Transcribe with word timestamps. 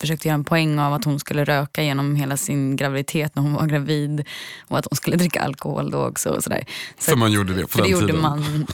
Försökte 0.00 0.28
göra 0.28 0.34
en 0.34 0.44
poäng 0.44 0.78
av 0.78 0.92
att 0.92 1.04
hon 1.04 1.20
skulle 1.20 1.44
röka 1.44 1.82
genom 1.82 2.16
hela 2.16 2.36
sin 2.36 2.76
graviditet 2.76 3.34
när 3.34 3.42
hon 3.42 3.54
var 3.54 3.66
gravid 3.66 4.24
och 4.68 4.78
att 4.78 4.86
hon 4.90 4.96
skulle 4.96 5.16
dricka 5.16 5.40
alkohol 5.40 5.90
då 5.90 6.06
också. 6.06 6.30
Och 6.30 6.42
sådär. 6.42 6.64
Så 6.98 7.10
För 7.10 7.16
man 7.16 7.32
gjorde 7.32 7.54
det 7.54 7.62
på 7.62 7.68
för 7.68 7.78
den 7.78 7.86
det 7.86 7.90
gjorde 7.90 8.06
tiden. 8.06 8.22
man 8.22 8.66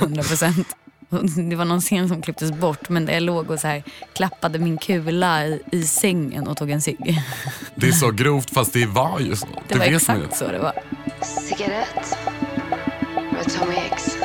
100 0.00 0.22
procent. 0.22 0.76
Det 1.50 1.56
var 1.56 1.64
någon 1.64 1.80
scen 1.80 2.08
som 2.08 2.22
klipptes 2.22 2.52
bort 2.52 2.88
men 2.88 3.06
där 3.06 3.14
jag 3.14 3.22
låg 3.22 3.50
och 3.50 3.60
så 3.60 3.68
här, 3.68 3.82
klappade 4.12 4.58
min 4.58 4.78
kula 4.78 5.46
i, 5.46 5.60
i 5.72 5.82
sängen 5.82 6.46
och 6.46 6.56
tog 6.56 6.70
en 6.70 6.82
cigg. 6.82 7.22
Det 7.74 7.88
är 7.88 7.92
så 7.92 8.10
grovt 8.10 8.50
fast 8.50 8.72
det 8.72 8.86
var 8.86 9.20
ju 9.20 9.36
så. 9.36 9.46
Det, 9.68 9.78
var 9.78 9.86
vet 9.86 10.08
man 10.08 10.16
exakt 10.22 10.36
så 10.36 10.46
det 10.52 10.58
var. 10.58 10.72
Cigarette 11.48 12.16
med 13.32 13.52
Tommy 13.52 13.76
X. 13.76 14.16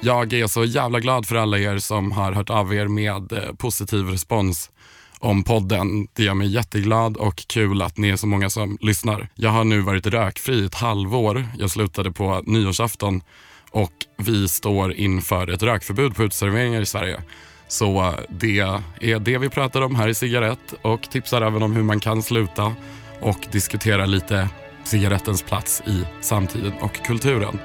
Jag 0.00 0.32
är 0.32 0.46
så 0.46 0.64
jävla 0.64 1.00
glad 1.00 1.26
för 1.26 1.36
alla 1.36 1.58
er 1.58 1.78
som 1.78 2.12
har 2.12 2.32
hört 2.32 2.50
av 2.50 2.74
er 2.74 2.88
med 2.88 3.32
eh, 3.32 3.54
positiv 3.58 4.04
respons 4.06 4.70
om 5.18 5.44
podden. 5.44 6.08
Det 6.12 6.22
gör 6.22 6.34
mig 6.34 6.48
jätteglad 6.48 7.16
och 7.16 7.36
kul 7.36 7.82
att 7.82 7.96
ni 7.96 8.08
är 8.08 8.16
så 8.16 8.26
många 8.26 8.50
som 8.50 8.78
lyssnar. 8.80 9.28
Jag 9.34 9.50
har 9.50 9.64
nu 9.64 9.80
varit 9.80 10.06
rökfri 10.06 10.54
i 10.54 10.64
ett 10.64 10.74
halvår. 10.74 11.46
Jag 11.58 11.70
slutade 11.70 12.12
på 12.12 12.42
nyårsafton 12.46 13.22
och 13.70 13.92
vi 14.16 14.48
står 14.48 14.92
inför 14.92 15.50
ett 15.50 15.62
rökförbud 15.62 16.16
på 16.16 16.22
uteserveringar 16.22 16.80
i 16.80 16.86
Sverige. 16.86 17.22
Så 17.68 18.00
eh, 18.00 18.14
det 18.28 18.58
är 19.00 19.18
det 19.18 19.38
vi 19.38 19.48
pratar 19.48 19.82
om 19.82 19.94
här 19.94 20.08
i 20.08 20.14
Cigarett 20.14 20.74
och 20.82 21.02
tipsar 21.02 21.42
även 21.42 21.62
om 21.62 21.76
hur 21.76 21.82
man 21.82 22.00
kan 22.00 22.22
sluta 22.22 22.74
och 23.20 23.46
diskutera 23.52 24.06
lite 24.06 24.48
cigarettens 24.84 25.42
plats 25.42 25.82
i 25.86 26.04
samtiden 26.20 26.72
och 26.80 27.04
kulturen. 27.06 27.58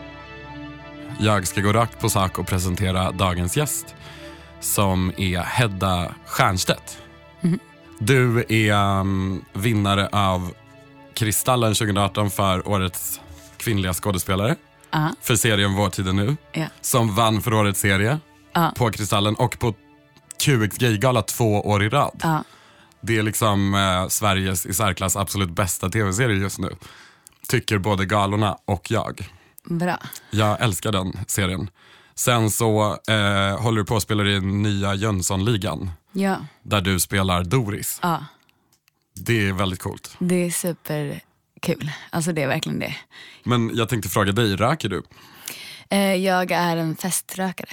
Jag 1.19 1.47
ska 1.47 1.61
gå 1.61 1.73
rakt 1.73 1.99
på 1.99 2.09
sak 2.09 2.39
och 2.39 2.47
presentera 2.47 3.11
dagens 3.11 3.57
gäst 3.57 3.95
som 4.59 5.11
är 5.17 5.39
Hedda 5.39 6.13
Stiernstedt. 6.25 7.02
Du 7.99 8.45
är 8.49 8.73
um, 8.99 9.45
vinnare 9.53 10.07
av 10.11 10.53
Kristallen 11.13 11.73
2018 11.73 12.29
för 12.31 12.67
årets 12.67 13.21
kvinnliga 13.57 13.93
skådespelare 13.93 14.55
Ja. 14.91 15.09
för 15.21 15.35
serien 15.35 15.73
Vår 15.73 15.89
tid 15.89 16.07
är 16.07 16.13
nu. 16.13 16.35
Ja. 16.51 16.65
Som 16.81 17.15
vann 17.15 17.41
för 17.41 17.53
årets 17.53 17.79
serie 17.79 18.19
Ja. 18.53 18.73
på 18.77 18.91
Kristallen 18.91 19.35
och 19.35 19.59
på 19.59 19.73
QX 20.43 20.77
Gaygala 20.77 21.21
två 21.21 21.61
år 21.61 21.83
i 21.83 21.89
rad. 21.89 22.19
Ja. 22.23 22.43
Det 23.01 23.17
är 23.17 23.23
liksom 23.23 23.73
eh, 23.75 24.07
Sveriges 24.07 24.65
i 24.65 24.73
särklass 24.73 25.15
absolut 25.15 25.49
bästa 25.49 25.89
tv-serie 25.89 26.37
just 26.37 26.59
nu. 26.59 26.69
Tycker 27.47 27.77
både 27.77 28.05
galorna 28.05 28.57
och 28.65 28.91
jag. 28.91 29.29
Bra. 29.65 29.97
Jag 30.31 30.61
älskar 30.61 30.91
den 30.91 31.13
serien. 31.27 31.69
Sen 32.15 32.51
så 32.51 32.97
eh, 33.07 33.61
håller 33.61 33.77
du 33.77 33.85
på 33.85 33.95
att 33.95 34.03
spela 34.03 34.23
i 34.23 34.39
nya 34.41 34.93
Jönssonligan 34.95 35.91
Ja. 36.13 36.45
där 36.63 36.81
du 36.81 36.99
spelar 36.99 37.43
Doris. 37.43 37.99
ja, 38.01 38.25
Det 39.15 39.47
är 39.47 39.53
väldigt 39.53 39.79
coolt. 39.81 40.15
det 40.19 40.35
är 40.45 40.49
superkul. 40.51 41.91
Alltså 42.09 42.31
det 42.33 42.43
är 42.43 42.47
verkligen 42.47 42.79
det. 42.79 42.95
Men 43.43 43.71
jag 43.73 43.89
tänkte 43.89 44.09
fråga 44.09 44.31
dig, 44.31 44.55
röker 44.55 44.89
du? 44.89 45.03
Eh, 45.89 46.15
Jag 46.15 46.51
är 46.51 46.77
en 46.77 46.95
feströkare. 46.95 47.69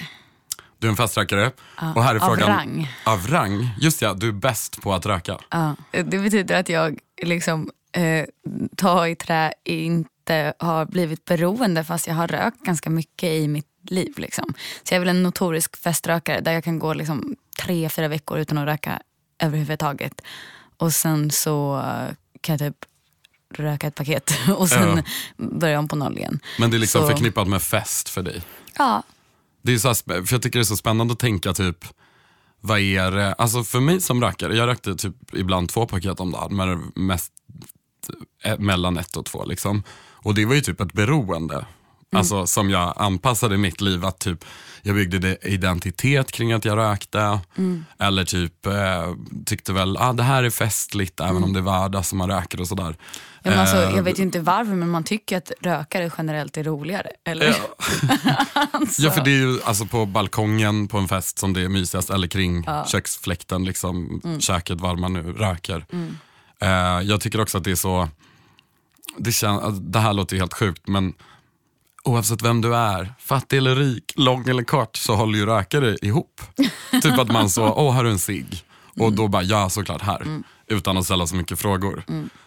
Du 0.79 0.87
är 0.87 0.91
en 0.91 0.97
feströkare. 0.97 1.51
och 1.95 2.03
här 2.03 2.15
är 2.15 2.19
av 2.19 2.25
frågan, 2.25 2.47
rang. 2.49 2.87
Av 3.05 3.27
rang? 3.27 3.69
Just 3.79 4.01
ja, 4.01 4.13
du 4.13 4.27
är 4.27 4.31
bäst 4.31 4.81
på 4.81 4.93
att 4.93 5.05
röka. 5.05 5.37
Ja. 5.49 5.75
Det 5.91 6.03
betyder 6.19 6.59
att 6.59 6.69
jag 6.69 6.99
liksom 7.23 7.69
eh, 7.91 8.25
tar 8.77 9.05
i 9.05 9.15
trä 9.15 9.53
inte 9.63 10.53
har 10.59 10.85
blivit 10.85 11.25
beroende 11.25 11.83
fast 11.83 12.07
jag 12.07 12.15
har 12.15 12.27
rökt 12.27 12.59
ganska 12.63 12.89
mycket 12.89 13.29
i 13.29 13.47
mitt 13.47 13.67
liv. 13.89 14.13
Liksom. 14.17 14.53
Så 14.83 14.93
jag 14.93 14.95
är 14.95 14.99
väl 14.99 15.09
en 15.09 15.23
notorisk 15.23 15.77
feströkare 15.77 16.41
där 16.41 16.51
jag 16.51 16.63
kan 16.63 16.79
gå 16.79 16.93
liksom, 16.93 17.35
tre, 17.65 17.89
fyra 17.89 18.07
veckor 18.07 18.39
utan 18.39 18.57
att 18.57 18.65
röka 18.67 19.01
överhuvudtaget. 19.39 20.21
Och 20.77 20.93
sen 20.93 21.31
så 21.31 21.77
eh, 21.79 22.15
kan 22.41 22.53
jag 22.53 22.59
typ 22.59 22.85
röka 23.53 23.87
ett 23.87 23.95
paket 23.95 24.31
och 24.57 24.69
sen 24.69 24.97
Ja. 25.37 25.45
börja 25.45 25.79
om 25.79 25.87
på 25.87 25.95
noll 25.95 26.17
igen. 26.17 26.39
Men 26.59 26.71
det 26.71 26.77
är 26.77 26.79
liksom 26.79 27.01
Så- 27.01 27.07
förknippat 27.07 27.47
med 27.47 27.61
fest 27.61 28.09
för 28.09 28.21
dig. 28.23 28.41
Ja, 28.77 29.03
Det 29.61 29.73
är 29.73 29.77
så 29.77 29.87
här, 29.87 30.25
för 30.25 30.35
jag 30.35 30.41
tycker 30.41 30.59
det 30.59 30.63
är 30.63 30.63
så 30.63 30.77
spännande 30.77 31.11
att 31.13 31.19
tänka 31.19 31.53
typ, 31.53 31.85
vad 32.59 32.79
är 32.79 33.11
det, 33.11 33.33
alltså 33.33 33.63
för 33.63 33.79
mig 33.79 34.01
som 34.01 34.21
rökare, 34.23 34.55
jag 34.55 34.67
rökte 34.67 34.95
typ 34.95 35.15
ibland 35.33 35.69
två 35.69 35.85
paket 35.85 36.19
om 36.19 36.31
dagen, 36.31 36.55
men 36.55 36.91
mest 36.95 37.31
eh, 38.43 38.59
mellan 38.59 38.97
ett 38.97 39.15
och 39.17 39.25
två 39.25 39.45
liksom. 39.45 39.83
Och 40.23 40.33
det 40.35 40.45
var 40.45 40.55
ju 40.55 40.61
typ 40.61 40.81
ett 40.81 40.93
beroende. 40.93 41.65
Alltså 42.15 42.47
som 42.47 42.69
jag 42.69 42.93
anpassade 42.97 43.57
mitt 43.57 43.81
liv 43.81 44.05
att 44.05 44.19
typ 44.19 44.45
jag 44.81 44.95
byggde 44.95 45.37
identitet 45.41 46.31
kring 46.31 46.53
att 46.53 46.65
jag 46.65 46.77
rökte. 46.77 47.39
Eller 47.99 48.25
typ 48.25 48.65
eh, 48.65 49.13
tyckte 49.45 49.73
väl, 49.73 49.97
ah, 49.97 50.13
det 50.13 50.23
här 50.23 50.43
är 50.43 50.49
festligt 50.49 51.19
även 51.19 51.43
om 51.43 51.53
det 51.53 51.59
är 51.59 51.63
vardag 51.63 52.05
som 52.05 52.17
man 52.17 52.29
röker 52.29 52.61
och 52.61 52.67
sådär. 52.67 52.95
ja 53.43 53.55
alltså, 53.55 53.77
Eh, 53.77 53.95
jag 53.95 54.03
vet 54.03 54.19
ju 54.19 54.23
inte 54.23 54.39
varför 54.39 54.73
men 54.73 54.89
man 54.89 55.03
tycker 55.03 55.37
att 55.37 55.51
rökare 55.61 56.11
generellt 56.17 56.57
är 56.57 56.63
roligare. 56.63 57.09
Eller? 57.25 57.47
Ja. 57.47 57.55
ja 58.97 59.11
för 59.11 59.23
det 59.23 59.31
är 59.31 59.39
ju 59.39 59.61
alltså 59.63 59.85
på 59.85 60.05
balkongen 60.05 60.87
på 60.87 60.97
en 60.97 61.07
fest 61.07 61.39
som 61.39 61.53
det 61.53 61.61
är 61.61 61.69
mysigast 61.69 62.09
eller 62.09 62.27
kring 62.27 62.65
köksfläkten, 62.87 63.65
liksom, 63.65 64.21
köket 64.39 64.81
var 64.81 64.95
man 64.95 65.13
nu 65.13 65.33
röker. 65.33 65.85
Eh, 66.61 67.01
jag 67.03 67.21
tycker 67.21 67.41
också 67.41 67.57
att 67.57 67.63
det 67.63 67.71
är 67.71 67.75
så, 67.75 68.09
det, 69.17 69.31
kän, 69.31 69.55
alltså, 69.55 69.81
det 69.81 69.99
här 69.99 70.13
låter 70.13 70.35
ju 70.35 70.39
helt 70.39 70.53
sjukt 70.53 70.87
men 70.87 71.13
oavsett 72.03 72.41
vem 72.41 72.61
du 72.61 72.75
är, 72.75 73.13
fattig 73.19 73.57
eller 73.57 73.75
rik, 73.75 74.13
lång 74.15 74.49
eller 74.49 74.63
kort 74.63 74.95
så 74.95 75.15
håller 75.15 75.39
ju 75.39 75.45
rökare 75.45 75.97
ihop. 76.01 76.41
typ 77.01 77.19
att 77.19 77.31
man 77.31 77.49
så, 77.49 77.73
åh 77.73 77.93
har 77.93 78.03
du 78.03 78.09
en 78.09 78.19
cigg? 78.19 78.63
Och 78.99 79.13
då 79.13 79.27
bara, 79.27 79.43
ja 79.43 79.69
såklart 79.69 80.01
här. 80.01 80.43
Utan 80.67 80.97
att 80.97 81.05
ställa 81.05 81.27
så 81.27 81.35
mycket 81.35 81.59
frågor. 81.59 82.03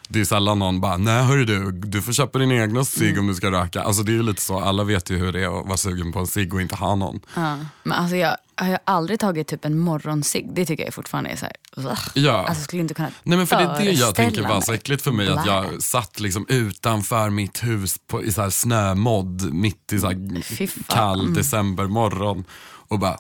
Det 0.09 0.21
är 0.21 0.25
sällan 0.25 0.59
någon 0.59 0.81
bara, 0.81 0.97
nej 0.97 1.23
hörru 1.23 1.45
du, 1.45 1.73
du 1.73 2.03
får 2.03 2.13
köpa 2.13 2.39
din 2.39 2.53
egna 2.53 2.85
cigg 2.85 3.19
om 3.19 3.27
du 3.27 3.35
ska 3.35 3.51
röka. 3.51 3.83
Alltså 3.83 4.03
det 4.03 4.13
är 4.13 4.15
ju 4.15 4.23
lite 4.23 4.43
så, 4.43 4.61
alla 4.61 4.85
vet 4.85 5.11
ju 5.11 5.19
hur 5.19 5.33
det 5.33 5.41
är 5.45 5.61
att 5.61 5.67
vara 5.67 5.77
sugen 5.77 6.13
på 6.13 6.19
en 6.19 6.27
cigg 6.27 6.55
och 6.55 6.61
inte 6.61 6.75
ha 6.75 6.95
någon. 6.95 7.21
Ja. 7.35 7.59
Men 7.83 7.93
alltså 7.93 8.17
jag 8.17 8.37
har 8.57 8.69
ju 8.69 8.77
aldrig 8.85 9.21
tagit 9.21 9.49
typ 9.49 9.65
en 9.65 9.79
morgonsig. 9.79 10.51
Det 10.55 10.67
tycker 10.67 10.85
jag 10.85 10.95
fortfarande 10.95 11.31
är 11.31 11.37
så 11.37 11.45
här, 11.45 11.57
ugh. 11.77 12.01
Ja. 12.15 12.33
Alltså 12.33 12.61
jag 12.61 12.65
skulle 12.65 12.83
inte 12.83 12.95
kunna 12.95 13.11
Nej 13.23 13.39
men 13.39 13.47
för 13.47 13.57
det 13.57 13.63
är 13.63 13.79
det 13.79 13.91
jag 13.91 14.15
tänker 14.15 14.43
var 14.43 14.61
så 14.61 14.73
äckligt 14.73 15.03
för 15.03 15.13
mig. 15.13 15.29
Att 15.29 15.47
jag 15.47 15.83
satt 15.83 16.21
liksom 16.21 16.47
utanför 16.49 17.31
mitt 17.31 17.65
hus 17.65 17.97
på, 18.07 18.25
i 18.25 18.33
så 18.33 18.43
här 18.43 18.51
snömodd 18.51 19.53
mitt 19.53 19.93
i 19.93 19.99
så 19.99 20.07
fan. 20.07 20.87
kall 20.89 21.21
Mm. 21.21 21.35
decembermorgon. 21.35 22.45
Och 22.89 22.99
bara 22.99 23.19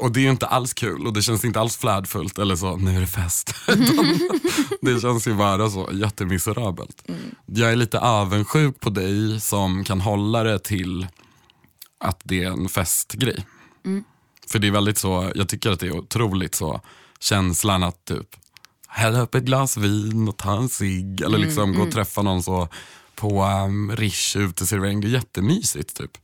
och 0.00 0.12
det 0.12 0.20
är 0.20 0.22
ju 0.22 0.30
inte 0.30 0.46
alls 0.46 0.74
kul 0.74 1.06
och 1.06 1.12
det 1.12 1.22
känns 1.22 1.44
inte 1.44 1.60
alls 1.60 1.76
flärdfullt 1.76 2.38
eller 2.38 2.56
så, 2.56 2.76
nu 2.76 2.96
är 2.96 3.00
det 3.00 3.06
fest. 3.06 3.54
Det 4.80 5.00
känns 5.00 5.28
ju 5.28 5.34
bara 5.34 5.70
så 5.70 5.88
jättemiserabelt. 5.92 7.04
Mm. 7.08 7.20
Jag 7.46 7.72
är 7.72 7.76
lite 7.76 8.00
avundsjuk 8.00 8.80
på 8.80 8.90
dig 8.90 9.40
som 9.40 9.84
kan 9.84 10.00
hålla 10.00 10.42
det 10.42 10.58
till 10.58 11.06
att 12.00 12.20
det 12.24 12.44
är 12.44 12.50
en 12.50 12.68
festgrej. 12.68 13.46
Mm. 13.86 14.04
För 14.48 14.58
det 14.58 14.66
är 14.66 14.72
väldigt 14.72 14.98
så, 14.98 15.32
jag 15.34 15.48
tycker 15.48 15.70
att 15.70 15.80
det 15.80 15.86
är 15.86 15.96
otroligt 15.96 16.54
så 16.54 16.80
känslan 17.20 17.82
att 17.82 18.04
typ 18.04 18.36
hälla 18.88 19.20
upp 19.20 19.34
ett 19.34 19.44
glas 19.44 19.76
vin 19.76 20.28
och 20.28 20.36
ta 20.36 20.56
en 20.56 20.68
cigg 20.68 21.20
eller 21.20 21.38
liksom 21.38 21.74
gå 21.74 21.82
och 21.82 21.92
träffa 21.92 22.22
någon 22.22 22.42
så 22.42 22.68
på 23.14 23.44
um, 23.44 23.96
Rish 23.96 24.36
uteservering. 24.36 25.00
Det 25.00 25.06
är 25.06 25.10
jättemysigt 25.10 25.96
typ. 25.96 26.18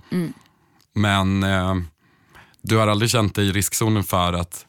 Men 0.92 1.42
eh, 1.42 1.74
du 2.62 2.76
har 2.76 2.88
aldrig 2.88 3.10
känt 3.10 3.34
dig 3.34 3.48
i 3.48 3.52
riskzonen 3.52 4.04
för 4.04 4.32
att 4.32 4.66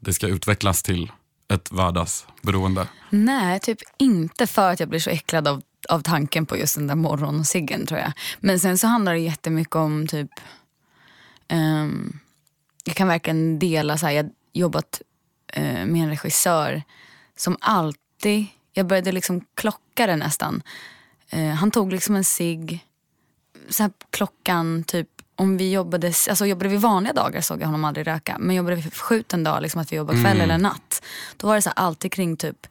det 0.00 0.12
ska 0.14 0.26
utvecklas 0.26 0.82
till 0.82 1.12
ett 1.52 1.72
vardagsberoende? 1.72 2.88
Nej, 3.10 3.60
typ 3.60 3.78
inte 3.98 4.46
för 4.46 4.72
att 4.72 4.80
jag 4.80 4.88
blir 4.88 5.00
så 5.00 5.10
äcklad 5.10 5.48
av, 5.48 5.62
av 5.88 6.00
tanken 6.00 6.46
på 6.46 6.56
just 6.56 6.74
den 6.74 6.86
där 6.86 6.94
morgonsiggen 6.94 7.86
tror 7.86 8.00
jag. 8.00 8.12
Men 8.40 8.60
sen 8.60 8.78
så 8.78 8.86
handlar 8.86 9.12
det 9.12 9.18
jättemycket 9.18 9.76
om 9.76 10.06
typ, 10.06 10.30
ehm, 11.48 12.18
jag 12.88 12.96
kan 12.96 13.08
verkligen 13.08 13.58
dela, 13.58 13.98
så 13.98 14.06
här, 14.06 14.12
jag 14.12 14.30
jobbat 14.52 15.02
eh, 15.52 15.62
med 15.86 16.02
en 16.02 16.08
regissör 16.08 16.82
som 17.36 17.56
alltid, 17.60 18.46
jag 18.72 18.86
började 18.86 19.12
liksom 19.12 19.44
klocka 19.54 20.06
det 20.06 20.16
nästan. 20.16 20.62
Eh, 21.30 21.48
han 21.48 21.70
tog 21.70 21.92
liksom 21.92 22.16
en 22.16 22.24
cigg, 22.24 22.84
så 23.68 23.82
här 23.82 23.92
klockan 24.10 24.84
typ 24.84 25.08
om 25.36 25.56
vi 25.56 25.72
jobbade, 25.72 26.06
alltså 26.06 26.46
jobbade 26.46 26.68
vi 26.68 26.76
vanliga 26.76 27.12
dagar 27.12 27.40
såg 27.40 27.60
jag 27.62 27.66
honom 27.66 27.84
aldrig 27.84 28.06
röka. 28.06 28.36
Men 28.40 28.56
jobbade 28.56 28.76
vi 28.76 28.82
förskjut 28.82 29.34
en 29.34 29.44
dag, 29.44 29.62
liksom 29.62 29.80
att 29.80 29.92
vi 29.92 29.96
jobbar 29.96 30.14
kväll 30.14 30.26
Mm. 30.26 30.40
eller 30.40 30.58
natt. 30.58 31.02
Då 31.36 31.46
var 31.46 31.54
det 31.54 31.62
så 31.62 31.70
alltid 31.70 32.12
kring 32.12 32.36
typ 32.36 32.66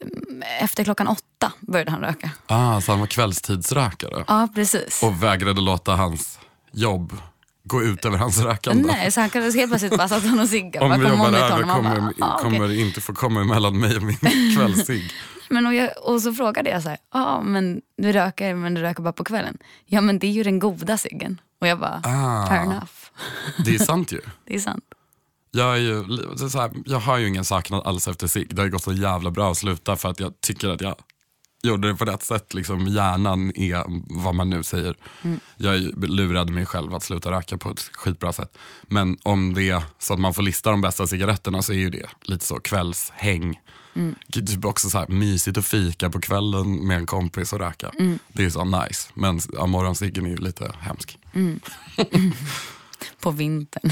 mm, 0.00 0.42
efter 0.60 0.84
klockan 0.84 1.08
åtta 1.08 1.52
började 1.60 1.90
han 1.90 2.00
röka. 2.00 2.30
Ah, 2.46 2.80
så 2.80 2.92
han 2.92 3.00
var 3.00 3.06
kvällstidsrökare 3.06 4.24
Ja 4.28 4.48
precis. 4.54 5.02
och 5.02 5.22
vägrade 5.22 5.60
låta 5.60 5.96
hans 5.96 6.38
jobb 6.72 7.12
gå 7.64 7.82
ut 7.82 8.04
över 8.04 8.18
hans 8.18 8.38
rökande? 8.40 8.84
Nej, 8.86 9.12
så 9.12 9.20
han 9.20 9.30
kan 9.30 9.42
helt 9.42 9.68
plötsligt 9.70 9.96
bara 9.96 10.08
satt 10.08 10.24
han 10.24 10.40
och 10.40 10.48
ciggade. 10.48 10.86
Om 10.86 11.00
vi 11.00 11.08
jobbar 11.08 11.28
över 11.28 11.62
kommer, 11.62 12.00
bara, 12.00 12.26
ah, 12.26 12.38
kommer 12.38 12.68
det 12.68 12.76
inte 12.76 13.00
få 13.00 13.14
komma 13.14 13.40
emellan 13.40 13.80
mig 13.80 13.96
och 13.96 14.02
min 14.02 14.16
kvällscigg. 14.56 15.10
Men 15.50 15.66
och, 15.66 15.74
jag, 15.74 15.90
och 16.02 16.22
så 16.22 16.34
frågade 16.34 16.70
jag 16.70 16.82
så 16.82 16.88
här, 16.88 16.98
ja 17.14 17.42
men 17.42 17.80
du 17.98 18.12
röker 18.12 18.54
men 18.54 18.74
du 18.74 18.80
röker 18.80 19.02
bara 19.02 19.12
på 19.12 19.24
kvällen. 19.24 19.58
Ja 19.86 20.00
men 20.00 20.18
det 20.18 20.26
är 20.26 20.30
ju 20.32 20.42
den 20.42 20.58
goda 20.58 20.98
ciggen. 20.98 21.40
Och 21.60 21.66
jag 21.66 21.78
bara, 21.78 22.00
Ah. 22.04 22.46
fair 22.48 22.60
enough. 22.62 22.92
Det 23.64 23.74
är 23.74 23.78
sant 23.78 24.12
ju. 24.12 24.20
Det 24.46 24.54
är 24.54 24.58
sant. 24.60 24.84
Jag, 25.50 25.72
är 25.74 25.80
ju, 25.80 26.04
så 26.48 26.58
här, 26.60 26.70
jag 26.86 26.98
har 26.98 27.18
ju 27.18 27.28
ingen 27.28 27.44
saknad 27.44 27.86
alls 27.86 28.08
efter 28.08 28.26
cigg. 28.26 28.54
Det 28.54 28.60
har 28.62 28.64
ju 28.66 28.70
gått 28.72 28.82
så 28.82 28.92
jävla 28.92 29.30
bra 29.30 29.50
att 29.50 29.56
sluta 29.58 29.96
för 29.96 30.08
att 30.08 30.20
jag 30.20 30.40
tycker 30.40 30.68
att 30.68 30.80
jag 30.80 30.94
gjorde 31.62 31.88
det 31.88 31.94
på 31.94 32.04
rätt 32.04 32.22
sätt. 32.22 32.54
Liksom, 32.54 32.86
hjärnan 32.86 33.52
är 33.56 33.84
vad 34.22 34.34
man 34.34 34.50
nu 34.50 34.62
säger. 34.62 34.96
Jag 35.56 35.74
är 35.74 35.78
ju- 35.78 35.92
lurade 36.06 36.52
mig 36.52 36.66
själv 36.66 36.94
att 36.94 37.02
sluta 37.02 37.30
röka 37.30 37.58
på 37.58 37.70
ett 37.70 37.80
skitbra 37.92 38.32
sätt. 38.32 38.58
Men 38.82 39.16
om 39.22 39.54
det 39.54 39.70
är 39.70 39.82
så 39.98 40.14
att 40.14 40.20
man 40.20 40.34
får 40.34 40.42
lista 40.42 40.70
de 40.70 40.80
bästa 40.80 41.06
cigaretterna 41.06 41.62
så 41.62 41.72
är 41.72 41.76
ju 41.76 41.90
det 41.90 42.06
lite 42.22 42.44
så 42.44 42.60
kvällshäng. 42.60 43.60
Typ 44.32 44.64
också 44.64 44.90
så 44.90 44.98
här, 44.98 45.08
mysigt 45.08 45.58
att 45.58 45.64
fika 45.64 46.10
på 46.10 46.20
kvällen 46.20 46.86
med 46.86 46.96
en 46.96 47.06
kompis 47.06 47.52
och 47.52 47.58
röka. 47.58 47.90
Det 48.32 48.44
är 48.44 48.50
så 48.50 48.64
nice. 48.64 49.08
Men 49.14 49.40
ja, 49.52 49.66
morgonciggen 49.66 50.26
är 50.26 50.30
ju 50.30 50.36
lite 50.36 50.72
hemsk. 50.80 51.18
På 53.22 53.30
vintern. 53.30 53.90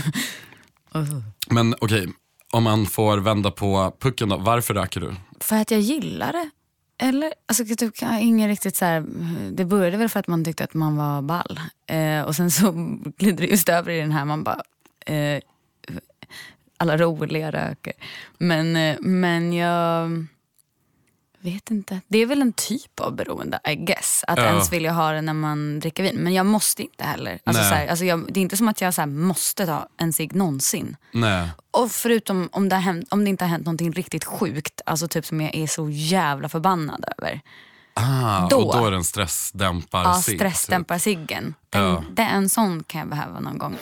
Men 1.51 1.75
okej, 1.81 2.09
om 2.53 2.63
man 2.63 2.87
får 2.87 3.19
vända 3.19 3.51
på 3.51 3.97
pucken 4.01 4.29
då. 4.29 4.37
Varför 4.37 4.75
röker 4.75 5.01
du? 5.01 5.15
För 5.41 5.57
att 5.57 5.71
jag 5.71 5.81
gillar 5.81 6.33
det. 6.33 6.51
Eller, 7.03 7.33
alltså 7.47 7.65
typ, 7.65 7.95
ingen 8.21 8.49
riktigt 8.49 8.77
så 8.77 8.85
här, 8.85 9.05
det 9.53 9.65
började 9.65 9.97
väl 9.97 10.09
för 10.09 10.21
att 10.21 10.27
man 10.27 10.45
tyckte 10.45 10.65
att 10.65 10.75
man 10.75 10.97
var 10.97 11.23
ball. 11.23 11.61
Eh, 11.87 12.23
och 12.23 12.37
sen 12.37 12.51
så 12.51 12.73
glider 13.17 13.47
det 13.47 13.51
just 13.51 13.69
över 13.69 13.91
i 13.91 14.01
den 14.01 14.13
här, 14.13 14.25
man 14.25 14.45
bara, 14.45 14.63
eh, 15.07 15.43
alla 16.77 16.97
roliga 16.97 17.51
röker. 17.51 17.93
Men, 18.39 18.77
eh, 18.77 18.97
men 19.01 19.53
jag 19.53 20.27
vet 21.41 21.71
inte. 21.71 22.01
Det 22.09 22.19
är 22.19 22.27
väl 22.27 22.43
en 22.43 22.53
typ 22.53 23.01
av 23.01 23.17
beroende, 23.17 23.61
I 23.69 23.75
guess. 23.75 24.25
Att 24.29 24.39
Ja. 24.39 24.45
ens 24.45 24.73
vilja 24.73 24.93
ha 24.93 25.13
det 25.13 25.21
när 25.21 25.33
man 25.35 25.81
dricker 25.81 26.03
vin. 26.03 26.17
Men 26.17 26.35
jag 26.35 26.47
måste 26.47 26.83
inte 26.83 27.05
heller. 27.05 27.39
Alltså, 27.45 27.63
så 27.63 27.69
här, 27.75 27.87
alltså 27.89 28.05
jag, 28.05 28.33
det 28.33 28.41
är 28.41 28.43
inte 28.43 28.57
som 28.57 28.69
att 28.69 28.81
jag 28.81 28.95
så 28.95 29.01
här, 29.01 29.07
måste 29.07 29.67
ta 29.67 29.89
en 29.97 30.13
cigg 30.13 30.35
någonsin. 30.35 30.97
Nej. 31.13 31.49
Och 31.71 31.91
förutom 31.91 32.49
om 32.53 32.69
det, 32.69 32.77
hänt, 32.77 33.07
om 33.11 33.25
det 33.25 33.31
inte 33.31 33.45
har 33.45 33.51
hänt 33.51 33.65
någonting 33.67 33.93
riktigt 33.93 34.25
sjukt, 34.25 34.81
alltså 34.87 35.09
typ 35.09 35.27
som 35.27 35.41
jag 35.41 35.55
är 35.55 35.67
så 35.67 35.91
jävla 35.91 36.49
förbannad 36.49 37.05
över. 37.19 37.41
Ah, 37.95 38.49
Då. 38.49 38.57
Och 38.57 38.77
då 38.77 38.87
är 38.87 38.91
det 38.91 38.97
en 38.97 39.05
stressdämpar 39.05 40.03
Ja, 40.05 40.15
cigg, 40.15 40.37
stressdämpar 40.39 40.99
ciggen. 40.99 41.55
Den, 41.71 41.83
Ja. 41.83 42.05
det, 42.13 42.23
en 42.23 42.49
sån 42.49 42.83
kan 42.83 42.99
jag 42.99 43.09
behöva 43.09 43.41
någon 43.41 43.59
gång. 43.59 43.77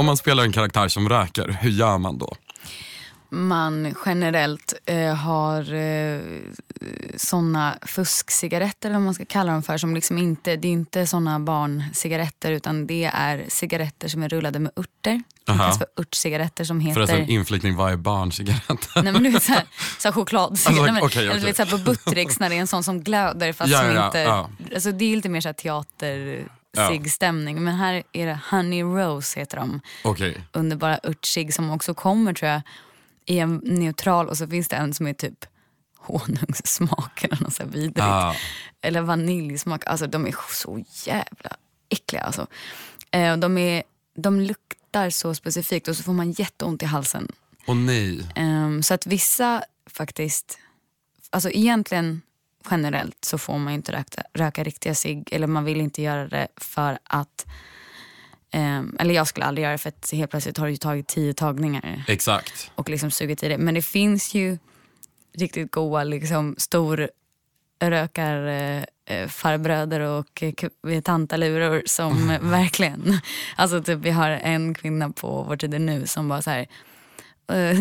Om 0.00 0.06
man 0.06 0.16
spelar 0.16 0.42
en 0.44 0.52
karaktär 0.52 0.88
som 0.88 1.08
röker, 1.08 1.58
hur 1.60 1.70
gör 1.70 1.98
man 1.98 2.18
då? 2.18 2.36
Man 3.28 3.94
generellt 4.06 4.74
eh, 4.86 5.14
har 5.14 5.74
eh, 5.74 6.20
såna 7.16 7.74
fuskcigaretter, 7.82 8.88
eller 8.88 8.98
vad 8.98 9.04
man 9.04 9.14
ska 9.14 9.24
kalla 9.24 9.52
dem 9.52 9.62
för, 9.62 9.78
som 9.78 9.94
liksom 9.94 10.18
inte, 10.18 10.56
det 10.56 10.68
är 10.68 10.72
inte 10.72 11.06
såna 11.06 11.40
barncigaretter 11.40 12.52
utan 12.52 12.86
det 12.86 13.10
är 13.14 13.44
cigaretter 13.48 14.08
som 14.08 14.22
är 14.22 14.28
rullade 14.28 14.58
med 14.58 14.72
örter. 14.76 15.22
Det 15.44 15.52
kallas 15.52 15.78
för 15.78 15.86
örtcigaretter 16.00 16.64
som 16.64 16.80
heter... 16.80 16.94
Förresten, 16.94 17.28
inflikning, 17.28 17.76
vad 17.76 17.92
är 17.92 17.96
barncigarett? 17.96 18.88
Nej 18.94 19.12
men 19.12 19.22
du 19.22 19.30
vet 19.30 19.42
såhär, 19.42 19.64
såhär 19.98 20.12
chokladcigaretter. 20.12 20.80
Alltså, 20.82 20.92
men- 20.92 21.02
okej, 21.02 21.26
Eller 21.26 21.40
du 21.40 21.46
vet 21.46 21.56
såhär 21.56 21.70
på 21.70 21.78
Buttericks 21.78 22.40
när 22.40 22.48
det 22.48 22.54
är 22.56 22.60
en 22.60 22.66
sån 22.66 22.82
som 22.82 23.02
glöder 23.02 23.52
fast 23.52 23.70
Ja, 23.72 23.78
som 23.78 23.94
ja, 23.94 24.06
inte... 24.06 24.18
ja. 24.18 24.50
Alltså 24.74 24.92
det 24.92 25.04
är 25.12 25.16
lite 25.16 25.28
mer 25.28 25.40
såhär 25.40 25.52
teater 25.54 26.46
Ja. 26.72 27.10
stämning 27.10 27.64
Men 27.64 27.74
här 27.74 28.02
är 28.12 28.26
det 28.26 28.40
Honey 28.50 28.82
Rose 28.82 29.40
heter 29.40 29.56
de. 29.56 29.80
Okej, 30.04 30.44
Underbara 30.52 31.00
örtsig 31.02 31.54
som 31.54 31.70
också 31.70 31.94
kommer 31.94 32.34
tror 32.34 32.50
jag 32.50 32.62
i 33.26 33.38
en 33.38 33.60
neutral 33.64 34.28
och 34.28 34.36
så 34.36 34.46
finns 34.46 34.68
det 34.68 34.76
en 34.76 34.94
som 34.94 35.06
är 35.06 35.12
typ 35.12 35.44
honungssmak 35.98 37.24
eller 37.24 37.42
något 37.42 37.54
så 37.54 37.62
här 37.62 37.70
vidrigt. 37.70 38.00
Ah. 38.00 38.34
Eller 38.80 39.00
vaniljsmak. 39.00 39.86
Alltså 39.86 40.06
de 40.06 40.26
är 40.26 40.34
så 40.50 40.84
jävla 41.04 41.56
äckliga 41.88 42.22
alltså. 42.22 42.46
Eh, 43.10 43.36
de, 43.36 43.58
är, 43.58 43.82
de 44.16 44.40
luktar 44.40 45.10
så 45.10 45.34
specifikt 45.34 45.88
och 45.88 45.96
så 45.96 46.02
får 46.02 46.12
man 46.12 46.32
jätteont 46.32 46.82
i 46.82 46.86
halsen. 46.86 47.32
och 47.66 47.76
nej. 47.76 48.28
Ehm, 48.34 48.82
så 48.82 48.94
att 48.94 49.06
vissa 49.06 49.64
faktiskt, 49.86 50.58
alltså 51.30 51.50
egentligen 51.50 52.22
generellt 52.70 53.24
så 53.24 53.38
får 53.38 53.58
man 53.58 53.72
inte 53.72 53.92
röka, 53.92 54.22
röka 54.34 54.62
riktiga 54.62 54.94
cigg 54.94 55.28
eller 55.32 55.46
man 55.46 55.64
vill 55.64 55.80
inte 55.80 56.02
göra 56.02 56.28
det 56.28 56.48
för 56.56 56.98
att, 57.04 57.46
ehm, 58.50 58.96
eller 58.98 59.14
jag 59.14 59.26
skulle 59.26 59.46
aldrig 59.46 59.62
göra 59.62 59.72
det 59.72 59.78
för 59.78 59.88
att 59.88 60.10
helt 60.12 60.30
plötsligt 60.30 60.58
har 60.58 60.68
ju 60.68 60.76
tagit 60.76 61.08
tio 61.08 61.34
tagningar 61.34 62.04
Exakt. 62.08 62.70
och 62.74 62.88
liksom 62.88 63.10
sugit 63.10 63.42
i 63.42 63.48
det. 63.48 63.58
Men 63.58 63.74
det 63.74 63.82
finns 63.82 64.34
ju 64.34 64.58
riktigt 65.32 65.70
goa 65.70 66.04
liksom 66.04 66.54
stor 66.58 67.10
rökar 67.80 68.46
eh, 68.46 68.84
eh, 69.04 69.28
farbröder 69.28 70.00
och 70.00 70.42
eh, 70.42 71.00
tantaluror 71.00 71.82
som 71.86 72.28
verkligen, 72.42 73.20
alltså 73.56 73.82
typ 73.82 73.98
vi 73.98 74.10
har 74.10 74.30
en 74.30 74.74
kvinna 74.74 75.10
på 75.10 75.42
Vår 75.42 75.56
tid 75.56 75.80
nu 75.80 76.06
som 76.06 76.28
bara 76.28 76.42
så 76.42 76.50
här 76.50 76.66
eh, 77.52 77.80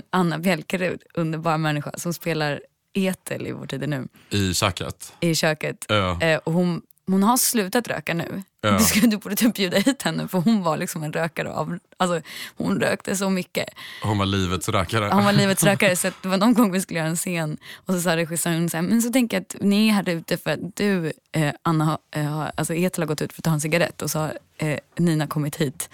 Anna 0.10 0.38
Bjälkerud, 0.38 1.02
underbar 1.14 1.58
människa 1.58 1.90
som 1.94 2.14
spelar 2.14 2.60
Etel 2.94 3.46
i 3.46 3.52
Vår 3.52 3.66
tid 3.66 3.88
nu 3.88 4.08
I 4.30 4.54
köket. 4.54 5.12
i 5.20 5.34
köket. 5.34 5.84
Ja. 5.88 6.20
Eh, 6.20 6.38
och 6.38 6.52
hon, 6.52 6.82
hon 7.06 7.22
har 7.22 7.36
slutat 7.36 7.88
röka 7.88 8.14
nu. 8.14 8.42
Ja. 8.60 8.70
Du, 8.78 8.84
ska, 8.84 9.00
du 9.06 9.16
borde 9.16 9.36
typ 9.36 9.54
bjuda 9.54 9.78
hit 9.78 10.02
henne 10.02 10.28
för 10.28 10.38
hon 10.38 10.62
var 10.62 10.76
liksom 10.76 11.02
en 11.02 11.12
rökare 11.12 11.52
av, 11.52 11.78
alltså 11.96 12.20
hon 12.56 12.80
rökte 12.80 13.16
så 13.16 13.30
mycket. 13.30 13.68
Hon 14.02 14.18
var 14.18 14.26
livets 14.26 14.68
rökare. 14.68 15.04
Han 15.04 15.24
var 15.24 15.32
livets 15.32 15.64
rökare 15.64 15.96
så 15.96 16.08
att 16.08 16.22
det 16.22 16.28
var 16.28 16.36
någon 16.36 16.54
gång 16.54 16.72
vi 16.72 16.80
skulle 16.80 16.98
göra 16.98 17.08
en 17.08 17.16
scen 17.16 17.56
och 17.86 17.94
så 17.94 18.00
sa 18.00 18.16
regissören 18.16 18.70
så 18.70 18.76
här, 18.76 18.82
men 18.84 19.02
så 19.02 19.12
tänker 19.12 19.36
jag 19.36 19.42
att 19.42 19.56
ni 19.60 19.88
är 19.88 19.92
här 19.92 20.08
ute 20.08 20.36
för 20.36 20.50
att 20.50 20.76
du, 20.76 21.12
eh, 21.32 21.52
Anna, 21.62 21.84
har- 21.84 21.98
eh, 22.10 22.42
alltså 22.56 22.74
Ethel 22.74 23.02
har 23.02 23.06
gått 23.06 23.22
ut 23.22 23.32
för 23.32 23.40
att 23.40 23.44
ta 23.44 23.50
en 23.52 23.60
cigarett 23.60 24.02
och 24.02 24.10
så 24.10 24.18
har 24.18 24.38
eh, 24.58 24.78
Nina 24.96 25.26
kommit 25.26 25.56
hit. 25.56 25.90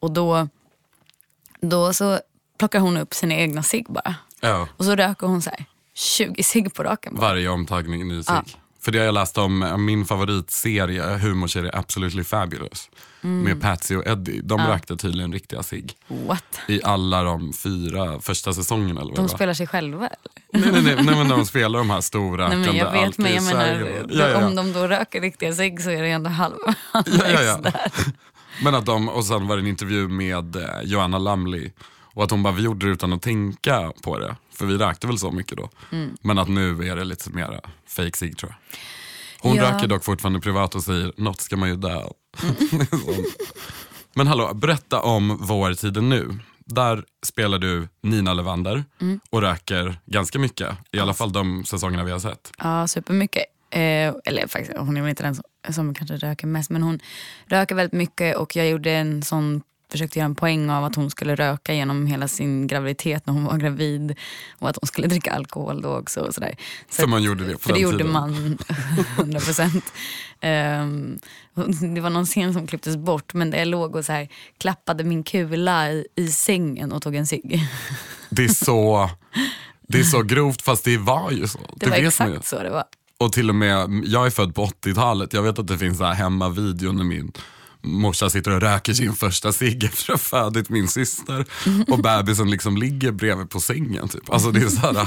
Och 0.00 0.10
då, 0.10 0.48
då 1.60 1.92
så 1.92 2.20
plockar 2.58 2.78
hon 2.80 2.96
upp 2.96 3.14
sina 3.14 3.34
egna 3.34 3.62
cigg 3.62 3.86
bara. 3.88 4.14
Ja. 4.40 4.68
Och 4.76 4.84
så 4.84 4.96
röker 4.96 5.26
hon 5.26 5.42
så 5.42 5.50
här 5.50 5.64
20 5.94 6.42
cigg 6.42 6.74
på 6.74 6.82
raken. 6.82 7.14
Bara. 7.14 7.28
Varje 7.28 7.48
omtagning 7.48 8.08
ny 8.08 8.22
cigg. 8.22 8.34
Ja. 8.34 8.42
För 8.80 8.92
det 8.92 8.98
har 8.98 9.04
jag 9.04 9.14
läst 9.14 9.38
om, 9.38 9.62
eh, 9.62 9.76
min 9.76 10.04
favoritserie, 10.04 11.02
humorserie 11.02 11.70
Absolutely 11.74 12.24
Fabulous. 12.24 12.90
Med 13.20 13.60
Patsy 13.62 13.96
och 13.96 14.06
Eddie. 14.06 14.40
De 14.44 14.60
rökte 14.60 14.96
tydligen 14.96 15.32
riktiga 15.32 15.62
cigg. 15.62 15.92
What? 16.08 16.60
I 16.68 16.80
alla 16.84 17.22
de 17.22 17.52
fyra 17.52 18.20
första 18.20 18.52
säsongerna. 18.52 19.00
Eller 19.00 19.10
vad 19.10 19.24
De 19.24 19.28
spelar 19.28 19.54
sig 19.54 19.66
själva 19.66 20.06
eller? 20.06 20.62
Nej, 20.72 20.82
nej, 20.82 20.94
nej, 20.94 21.04
nej 21.04 21.16
men 21.16 21.28
de 21.28 21.46
spelar 21.46 21.78
de 21.78 21.90
här 21.90 22.00
stora 22.00 22.48
Nej, 22.48 22.58
men 22.58 22.76
jag 22.76 22.92
vet, 22.92 23.18
men 23.18 23.34
jag 23.34 23.44
menar, 23.44 24.04
ja, 24.10 24.28
ja. 24.28 24.46
om 24.46 24.54
de 24.54 24.72
då 24.72 24.86
röker 24.86 25.20
riktiga 25.20 25.52
cigg 25.52 25.80
så 25.80 25.90
är 25.90 26.02
det 26.02 26.08
ändå 26.08 26.30
halva 26.30 26.74
ja, 26.92 27.02
ja, 27.28 27.42
ja. 27.42 27.60
Men 28.62 28.74
att 28.74 28.86
de, 28.86 29.08
och 29.08 29.24
sen 29.24 29.46
var 29.46 29.56
det 29.56 29.62
en 29.62 29.66
intervju 29.66 30.08
med 30.08 30.56
eh, 30.56 30.80
Joanna 30.82 31.18
Lumley 31.18 31.70
och 32.14 32.24
att 32.24 32.30
hon 32.30 32.42
bara, 32.42 32.54
vi 32.54 32.62
gjorde 32.62 32.86
det 32.86 32.92
utan 32.92 33.12
att 33.12 33.22
tänka 33.22 33.92
på 34.02 34.18
det. 34.18 34.36
För 34.54 34.66
vi 34.66 34.76
rökte 34.78 35.06
väl 35.06 35.18
så 35.18 35.30
mycket 35.30 35.58
då. 35.58 35.68
Mm. 35.92 36.16
Men 36.22 36.38
att 36.38 36.48
nu 36.48 36.88
är 36.90 36.96
det 36.96 37.04
lite 37.04 37.30
mer 37.30 37.60
fake 37.88 38.16
cigg 38.18 38.38
tror 38.38 38.50
jag. 38.52 38.78
Hon 39.50 39.56
Ja. 39.56 39.62
röker 39.72 39.86
dock 39.86 40.04
fortfarande 40.04 40.40
privat 40.40 40.74
och 40.74 40.82
säger, 40.82 41.12
något 41.16 41.40
ska 41.40 41.56
man 41.56 41.68
ju 41.68 41.76
dö 41.76 41.96
av." 41.96 42.12
Mm. 42.42 42.86
Men 44.14 44.26
hallå, 44.26 44.54
berätta 44.54 45.00
om 45.00 45.38
Vår 45.40 45.74
tiden 45.74 46.08
nu. 46.08 46.38
Där 46.66 47.04
spelar 47.26 47.58
du 47.58 47.88
Nina 48.02 48.34
Levander 48.34 48.84
Mm. 49.00 49.20
och 49.30 49.40
röker 49.40 50.00
ganska 50.06 50.38
mycket. 50.38 50.76
I 50.92 50.98
alla 51.00 51.14
fall 51.14 51.32
de 51.32 51.64
säsongerna 51.64 52.04
vi 52.04 52.10
har 52.12 52.18
sett. 52.18 52.52
Ja, 52.58 52.86
supermycket. 52.86 53.44
Eh, 53.70 54.14
eller 54.24 54.46
faktiskt, 54.48 54.78
hon 54.78 54.96
är 54.96 55.00
väl 55.00 55.10
inte 55.10 55.22
den 55.22 55.34
som, 55.34 55.44
som 55.70 55.94
kanske 55.94 56.16
röker 56.16 56.46
mest, 56.46 56.70
men 56.70 56.82
hon 56.82 57.00
röker 57.46 57.74
väldigt 57.74 57.92
mycket 57.98 58.36
och 58.36 58.56
jag 58.56 58.68
gjorde 58.68 58.90
en 58.90 59.22
sån 59.22 59.62
försökte 59.94 60.18
göra 60.18 60.26
en 60.26 60.34
poäng 60.34 60.70
av 60.70 60.84
att 60.84 60.96
hon 60.96 61.10
skulle 61.10 61.34
röka 61.34 61.74
genom 61.74 62.06
hela 62.06 62.28
sin 62.28 62.66
graviditet 62.66 63.26
när 63.26 63.34
hon 63.34 63.44
var 63.44 63.56
gravid 63.56 64.14
och 64.58 64.68
att 64.68 64.76
hon 64.80 64.86
skulle 64.86 65.06
dricka 65.06 65.32
alkohol 65.32 65.82
då 65.82 65.88
också. 65.98 66.20
Och 66.20 66.34
sådär. 66.34 66.56
Så 66.90 67.00
För 67.02 67.06
man 67.06 67.22
gjorde 67.22 67.44
det 67.44 67.52
på 67.52 67.58
För 67.58 67.68
den 67.68 67.74
det 67.74 67.80
gjorde 67.82 67.98
tiden. 67.98 68.12
man 68.12 68.58
100 69.18 69.40
procent. 69.40 69.84
Ehm, 70.40 71.18
det 71.94 72.00
var 72.00 72.10
någon 72.10 72.26
scen 72.26 72.52
som 72.52 72.66
klipptes 72.66 72.96
bort 72.96 73.34
men 73.34 73.50
där 73.50 73.58
jag 73.58 73.68
låg 73.68 73.96
och 73.96 74.04
så 74.04 74.12
här, 74.12 74.28
klappade 74.58 75.04
min 75.04 75.22
kula 75.22 75.90
i, 75.92 76.06
i 76.16 76.28
sängen 76.28 76.92
och 76.92 77.02
tog 77.02 77.14
en 77.14 77.26
cigg. 77.26 77.60
Det 78.30 78.44
är 78.44 78.48
så, 78.48 79.10
det 79.88 79.98
är 80.00 80.04
så 80.04 80.22
grovt 80.22 80.62
fast 80.62 80.84
det 80.84 80.98
var 80.98 81.30
ju 81.30 81.48
så. 81.48 81.58
Det, 81.76 81.86
var 81.86 81.90
man 81.90 82.00
ju. 82.00 82.06
exakt 82.06 82.46
så 82.46 82.62
det 82.62 82.70
var. 82.70 82.84
Och 83.18 83.32
till 83.32 83.48
och 83.48 83.54
med, 83.54 84.02
jag 84.04 84.26
är 84.26 84.30
född 84.30 84.54
på 84.54 84.66
80-talet, 84.66 85.32
jag 85.32 85.42
vet 85.42 85.58
att 85.58 85.66
det 85.66 85.78
finns 85.78 85.98
så 85.98 86.04
här 86.04 86.14
hemma-video 86.14 86.92
när 86.92 87.04
min 87.04 87.32
morsa 87.84 88.30
sitter 88.30 88.50
och 88.50 88.60
röker 88.60 88.92
sin 88.94 89.12
första 89.14 89.52
cigg 89.52 89.84
efter 89.84 90.12
att 90.12 90.20
ha 90.20 90.40
födit 90.42 90.68
min 90.68 90.88
syster 90.88 91.44
och 91.88 91.98
bebisen 91.98 92.50
liksom 92.50 92.76
ligger 92.76 93.12
bredvid 93.12 93.50
på 93.50 93.60
sängen. 93.60 94.08
Typ. 94.08 94.30
Alltså 94.30 94.50
det 94.50 94.60
är 94.60 94.68
så 94.68 94.80
här, 94.80 95.06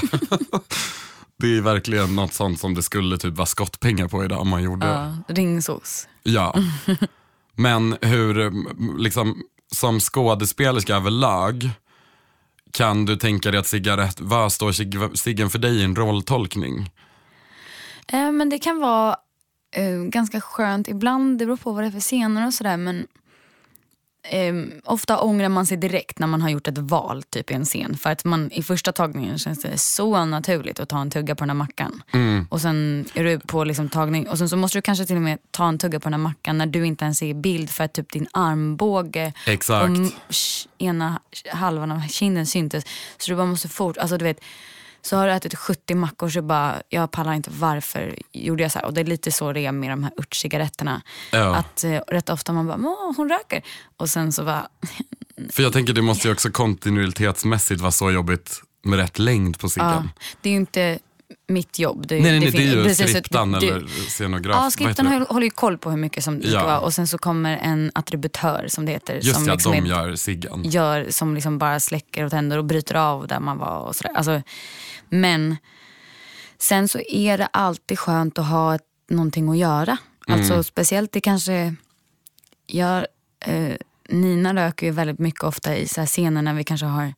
Det 1.40 1.56
är 1.56 1.60
verkligen 1.60 2.16
något 2.16 2.32
sånt 2.34 2.60
som 2.60 2.74
det 2.74 2.82
skulle 2.82 3.18
typ 3.18 3.34
vara 3.36 3.46
skottpengar 3.46 4.08
på 4.08 4.24
idag 4.24 4.40
om 4.40 4.48
man 4.48 4.62
gjorde. 4.62 4.86
Ja, 4.86 5.34
ringsås. 5.34 6.08
Ja. 6.22 6.54
Men 7.56 7.96
hur, 8.00 8.52
liksom, 8.98 9.42
som 9.72 10.00
skådespelerska 10.00 10.96
överlag, 10.96 11.70
kan 12.72 13.04
du 13.04 13.16
tänka 13.16 13.50
dig 13.50 13.60
att 13.60 13.66
cigarett, 13.66 14.20
vad 14.20 14.52
står 14.52 14.72
cig- 14.72 15.16
ciggen 15.16 15.50
för 15.50 15.58
dig 15.58 15.76
i 15.76 15.82
en 15.82 15.96
rolltolkning? 15.96 16.90
Eh, 18.12 18.32
men 18.32 18.48
det 18.48 18.58
kan 18.58 18.80
vara 18.80 19.16
eh, 19.70 20.02
ganska 20.02 20.40
skönt 20.40 20.88
ibland. 20.88 21.38
Det 21.38 21.46
beror 21.46 21.56
på 21.56 21.72
vad 21.72 21.82
det 21.82 21.86
är 21.88 21.90
för 21.90 22.00
scener 22.00 22.46
och 22.46 22.54
sådär. 22.54 22.76
Men 22.76 23.06
eh, 24.22 24.54
ofta 24.84 25.20
ångrar 25.20 25.48
man 25.48 25.66
sig 25.66 25.76
direkt 25.76 26.18
när 26.18 26.26
man 26.26 26.42
har 26.42 26.48
gjort 26.50 26.68
ett 26.68 26.78
val 26.78 27.22
typ 27.22 27.50
i 27.50 27.54
en 27.54 27.64
scen. 27.64 27.96
För 27.96 28.10
att 28.10 28.24
man 28.24 28.52
i 28.52 28.62
första 28.62 28.92
tagningen 28.92 29.38
känns 29.38 29.62
det 29.62 29.78
så 29.78 30.24
naturligt 30.24 30.80
att 30.80 30.88
ta 30.88 31.00
en 31.00 31.10
tugga 31.10 31.34
på 31.34 31.42
den 31.44 31.50
här 31.50 31.54
mackan. 31.54 32.02
Och 32.48 32.60
sen 32.60 33.04
är 33.14 33.24
du 33.24 33.38
på 33.38 33.64
liksom 33.64 33.88
tagning 33.88 34.28
och 34.28 34.38
sen 34.38 34.48
så 34.48 34.56
måste 34.56 34.78
du 34.78 34.82
kanske 34.82 35.06
till 35.06 35.16
och 35.16 35.22
med 35.22 35.38
ta 35.50 35.68
en 35.68 35.78
tugga 35.78 36.00
på 36.00 36.04
den 36.04 36.12
här 36.12 36.28
mackan 36.28 36.58
när 36.58 36.66
du 36.66 36.86
inte 36.86 37.04
ens 37.04 37.22
är 37.22 37.26
i 37.26 37.34
bild 37.34 37.70
för 37.70 37.84
att 37.84 37.92
typ 37.92 38.12
din 38.12 38.28
armbåge 38.32 39.32
Exakt. 39.46 39.90
och 39.90 40.34
ena 40.78 41.20
halvan 41.52 41.92
av 41.92 42.08
kinden 42.08 42.46
syntes. 42.46 42.84
Så 43.18 43.30
du 43.30 43.36
bara 43.36 43.46
måste 43.46 43.68
fort, 43.68 43.96
alltså 43.96 44.18
du 44.18 44.24
vet 44.24 44.40
så 45.02 45.16
har 45.16 45.26
du 45.26 45.32
ätit 45.32 45.54
70 45.58 45.94
mackor 45.94 46.28
så 46.28 46.42
bara, 46.42 46.82
jag 46.88 47.10
pallar 47.10 47.32
inte 47.32 47.50
varför 47.52 48.18
gjorde 48.32 48.62
jag 48.62 48.72
så 48.72 48.78
här. 48.78 48.86
Och 48.86 48.94
det 48.94 49.00
är 49.00 49.04
lite 49.04 49.32
så 49.32 49.52
det 49.52 49.60
är 49.66 49.72
med 49.72 49.90
de 49.90 50.04
här 50.04 50.12
örtcigaretterna. 50.18 51.02
Ja. 51.32 51.54
Att 51.56 51.84
eh, 51.84 51.90
rätt 52.08 52.28
ofta 52.28 52.52
man 52.52 52.66
bara, 52.66 52.78
"Åh, 52.84 53.12
hon 53.16 53.28
röker. 53.28 53.62
Och 53.96 54.10
sen 54.10 54.32
så 54.32 54.44
bara, 54.44 54.68
För 55.50 55.62
jag 55.62 55.72
tänker 55.72 55.92
det 55.92 56.02
måste 56.02 56.28
ju 56.28 56.32
också 56.32 56.50
kontinuitetsmässigt 56.50 57.80
vara 57.80 57.92
så 57.92 58.10
jobbigt 58.10 58.62
med 58.82 58.98
rätt 58.98 59.18
längd 59.18 59.58
på 59.58 59.68
ciggen. 59.68 59.88
ja, 59.90 60.04
det 60.40 60.48
är 60.48 60.50
ju 60.52 60.58
inte 60.58 60.98
mitt 61.48 61.78
jobb. 61.78 62.06
Det, 62.06 62.14
Nej, 62.14 62.22
nej, 62.22 62.40
nej, 62.40 62.50
det 62.50 62.58
är 62.58 62.88
ju 62.88 62.94
skriptan 62.94 63.54
eller 63.54 63.86
scenograf. 64.08 64.56
Ja, 64.64 64.70
skriptan 64.70 65.06
det? 65.06 65.26
håller, 65.28 65.44
ju 65.44 65.50
koll 65.50 65.78
på 65.78 65.90
hur 65.90 65.96
mycket 65.96 66.24
som 66.24 66.40
det 66.40 66.46
ska 66.48 66.56
Ja. 66.58 66.64
vara. 66.66 66.80
Och 66.80 66.94
sen 66.94 67.06
så 67.06 67.18
kommer 67.18 67.56
en 67.56 67.90
attributör 67.94 68.66
som 68.68 68.86
det 68.86 68.92
heter. 68.92 69.14
Just 69.14 69.34
som 69.34 69.46
det, 69.46 69.52
liksom 69.52 69.72
de 69.72 69.78
är- 69.78 69.86
gör 69.86 70.14
ciggen. 70.16 70.62
gör 70.64 71.06
som 71.10 71.34
liksom 71.34 71.58
bara 71.58 71.80
släcker 71.80 72.24
och 72.24 72.30
tänder 72.30 72.58
och 72.58 72.64
bryter 72.64 72.94
av 72.94 73.26
där 73.28 73.40
man 73.40 73.58
var 73.58 73.78
och 73.78 73.96
sådär. 73.96 74.12
Alltså, 74.14 74.42
men 75.08 75.56
sen 76.58 76.88
så 76.88 77.00
är 77.00 77.38
det 77.38 77.46
alltid 77.46 77.98
skönt 77.98 78.38
att 78.38 78.46
ha 78.46 78.74
ett, 78.74 78.82
någonting 79.10 79.48
att 79.48 79.58
göra. 79.58 79.96
Alltså 80.26 80.62
speciellt 80.62 81.12
det 81.12 81.20
kanske, 81.20 81.74
jag, 82.66 83.06
eh, 83.40 83.72
Nina 84.08 84.54
röker 84.54 84.86
ju 84.86 84.92
väldigt 84.92 85.18
mycket 85.18 85.42
ofta 85.44 85.76
i 85.76 85.88
så 85.88 86.00
här 86.00 86.06
scener 86.06 86.42
när 86.42 86.54
vi 86.54 86.64
kanske 86.64 86.86
har 86.86 87.14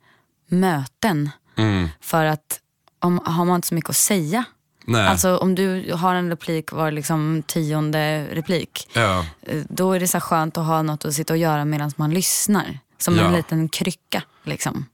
möten. 0.48 1.30
Mm. 1.56 1.88
För 2.00 2.24
att 2.24 2.60
om, 3.00 3.20
har 3.24 3.44
man 3.44 3.56
inte 3.56 3.68
så 3.68 3.74
mycket 3.74 3.90
att 3.90 3.96
säga. 3.96 4.44
Nej. 4.84 5.06
Alltså 5.08 5.36
om 5.36 5.54
du 5.54 5.92
har 5.92 6.14
en 6.14 6.30
replik 6.30 6.72
var 6.72 6.90
liksom 6.90 7.42
tionde 7.46 8.26
replik. 8.32 8.88
ja. 8.92 9.26
Då 9.68 9.92
är 9.92 10.00
det 10.00 10.08
så 10.08 10.20
skönt 10.20 10.58
att 10.58 10.66
ha 10.66 10.82
något 10.82 11.04
att 11.04 11.14
sitta 11.14 11.32
och 11.32 11.38
göra 11.38 11.64
medan 11.64 11.92
man 11.96 12.10
lyssnar. 12.10 12.78
Som 12.98 13.16
Ja. 13.16 13.24
en 13.24 13.32
liten 13.32 13.68
krycka. 13.68 14.22
Liksom. 14.44 14.84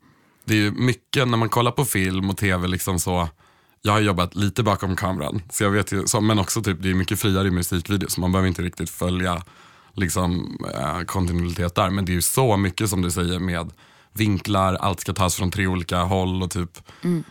Det 0.44 0.54
är 0.54 0.58
ju 0.58 0.70
mycket 0.70 1.28
när 1.28 1.36
man 1.38 1.48
kollar 1.48 1.70
på 1.70 1.84
film 1.84 2.30
och 2.30 2.36
tv 2.36 2.68
liksom 2.68 2.98
så. 2.98 3.28
Jag 3.82 3.92
har 3.92 4.00
jobbat 4.00 4.34
lite 4.34 4.62
bakom 4.62 4.96
kameran, 4.96 5.42
så 5.50 5.64
jag 5.64 5.70
vet 5.70 5.92
ju, 5.92 6.06
så, 6.06 6.20
men 6.20 6.38
också 6.38 6.62
typ, 6.62 6.82
det 6.82 6.90
är 6.90 6.94
mycket 6.94 7.20
friare 7.20 7.48
i 7.48 7.50
musikvideos. 7.50 8.12
så 8.12 8.20
Man 8.20 8.32
behöver 8.32 8.48
inte 8.48 8.62
riktigt 8.62 8.90
följa 8.90 9.42
liksom, 9.94 10.58
eh, 10.74 11.00
kontinuitet 11.00 11.74
där. 11.74 11.90
Men 11.90 12.04
det 12.04 12.12
är 12.12 12.14
ju 12.14 12.22
så 12.22 12.56
mycket 12.56 12.90
som 12.90 13.02
du 13.02 13.10
säger 13.10 13.38
med 13.38 13.70
vinklar, 14.16 14.74
allt 14.74 15.00
ska 15.00 15.12
tas 15.12 15.34
från 15.34 15.50
tre 15.50 15.66
olika 15.66 15.98
håll. 15.98 16.42
Och 16.42 16.50
typ, 16.50 16.78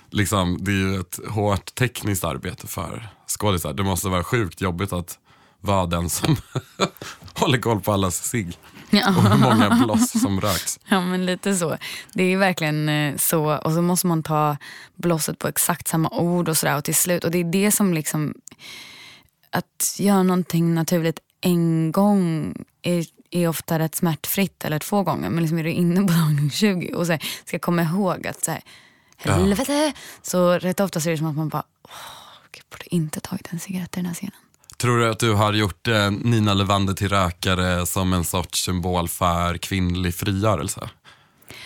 liksom, 0.10 0.58
det 0.62 0.72
är 0.72 0.76
ju 0.76 1.00
ett 1.00 1.20
hårt 1.30 1.76
tekniskt 1.76 2.24
arbete 2.24 2.68
för 2.68 3.10
skådisar. 3.28 3.74
Det 3.74 3.84
måste 3.84 4.10
vara 4.10 4.24
sjukt 4.24 4.62
jobbigt 4.62 4.94
att 4.94 5.20
vara 5.62 5.86
den 5.86 6.10
som 6.10 6.36
håller 7.34 7.58
koll 7.58 7.82
på 7.82 7.94
allas 7.94 8.30
cigg. 8.30 8.58
Och 8.92 9.24
hur 9.24 9.38
många 9.38 9.86
bloss 9.86 10.22
som 10.22 10.42
röks. 10.42 10.80
Ja 10.90 11.02
men 11.02 11.26
lite 11.26 11.56
så. 11.56 11.78
Det 12.14 12.24
är 12.24 12.38
verkligen 12.38 12.90
eh, 12.90 13.16
så. 13.18 13.58
Och 13.58 13.72
så 13.72 13.82
måste 13.82 14.08
man 14.08 14.24
ta 14.24 14.58
blåset 14.96 15.40
på 15.40 15.48
exakt 15.48 15.88
samma 15.88 16.10
ord 16.10 16.50
och 16.50 16.58
sådär. 16.58 16.78
Och 16.78 16.84
till 16.84 16.96
slut. 16.96 17.24
Och 17.24 17.32
det 17.32 17.38
är 17.38 17.52
det 17.52 17.72
som 17.72 17.94
liksom. 17.94 18.34
Att 19.52 19.96
göra 20.00 20.24
någonting 20.24 20.74
naturligt 20.74 21.20
en 21.42 21.92
gång 21.92 22.54
är, 22.82 23.06
är 23.36 23.48
ofta 23.48 23.80
rätt 23.80 23.96
smärtfritt. 23.96 24.66
Eller 24.66 24.80
två 24.80 25.04
gånger. 25.04 25.30
Men 25.30 25.44
liksom 25.44 25.58
är 25.58 25.64
du 25.64 25.72
inne 25.72 26.02
på 26.02 26.08
dag 26.14 26.52
20 26.54 26.94
och 26.94 27.08
så 27.08 27.18
ska 27.46 27.60
komma 27.60 27.82
ihåg 27.82 28.28
att 28.28 28.44
så 28.44 28.52
här, 28.52 28.62
helvete. 29.18 29.94
Så 30.22 30.54
rätt 30.60 30.80
ofta 30.80 31.00
så 31.00 31.10
är 31.10 31.12
det 31.12 31.18
som 31.18 31.28
att 31.28 31.36
man 31.36 31.50
bara. 31.50 31.64
Åh, 31.84 31.92
jag 32.56 32.64
borde 32.70 32.96
inte 32.96 33.20
tagit 33.20 33.48
en 33.52 33.60
cigarett 33.60 33.98
i 33.98 34.00
den 34.00 34.06
här 34.06 34.14
scenen. 34.14 34.36
Tror 34.78 34.98
du 34.98 35.10
att 35.10 35.20
du 35.20 35.34
har 35.34 35.54
gjort 35.54 35.88
eh, 35.88 36.12
Nina 36.12 36.54
Levander 36.54 36.94
till 36.94 37.10
rökare 37.10 37.86
som 37.86 38.14
en 38.14 38.24
sorts 38.24 38.64
symbol 38.64 39.08
för 39.08 39.58
kvinnlig 39.58 40.16
frigörelse? 40.16 40.90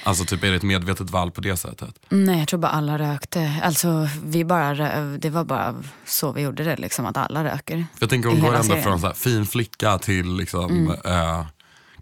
Alltså 0.04 0.26
typ 0.26 0.44
är 0.44 0.50
det 0.50 0.56
ett 0.56 0.64
medvetet 0.64 1.10
val 1.10 1.32
på 1.32 1.42
det 1.42 1.58
sättet? 1.58 2.00
Nej, 2.10 2.40
jag 2.40 2.48
tror 2.48 2.60
bara 2.60 2.72
alla 2.72 3.00
rökte. 3.00 3.62
Alltså, 3.64 4.10
vi 4.24 4.46
bara, 4.46 4.74
det 5.18 5.30
var 5.30 5.44
bara 5.44 5.84
så 6.06 6.32
vi 6.32 6.42
gjorde 6.42 6.64
det, 6.64 6.76
liksom, 6.78 7.06
att 7.06 7.18
alla 7.18 7.44
röker. 7.44 7.86
Jag 8.00 8.10
tänker 8.10 8.30
hon 8.30 8.40
går 8.40 8.54
ändå 8.54 8.64
serien. 8.64 8.84
från 8.84 9.00
så 9.00 9.08
här, 9.08 9.14
fin 9.14 9.46
flicka 9.46 9.98
till 9.98 10.38
liksom 10.38 10.96
eh, 11.06 11.46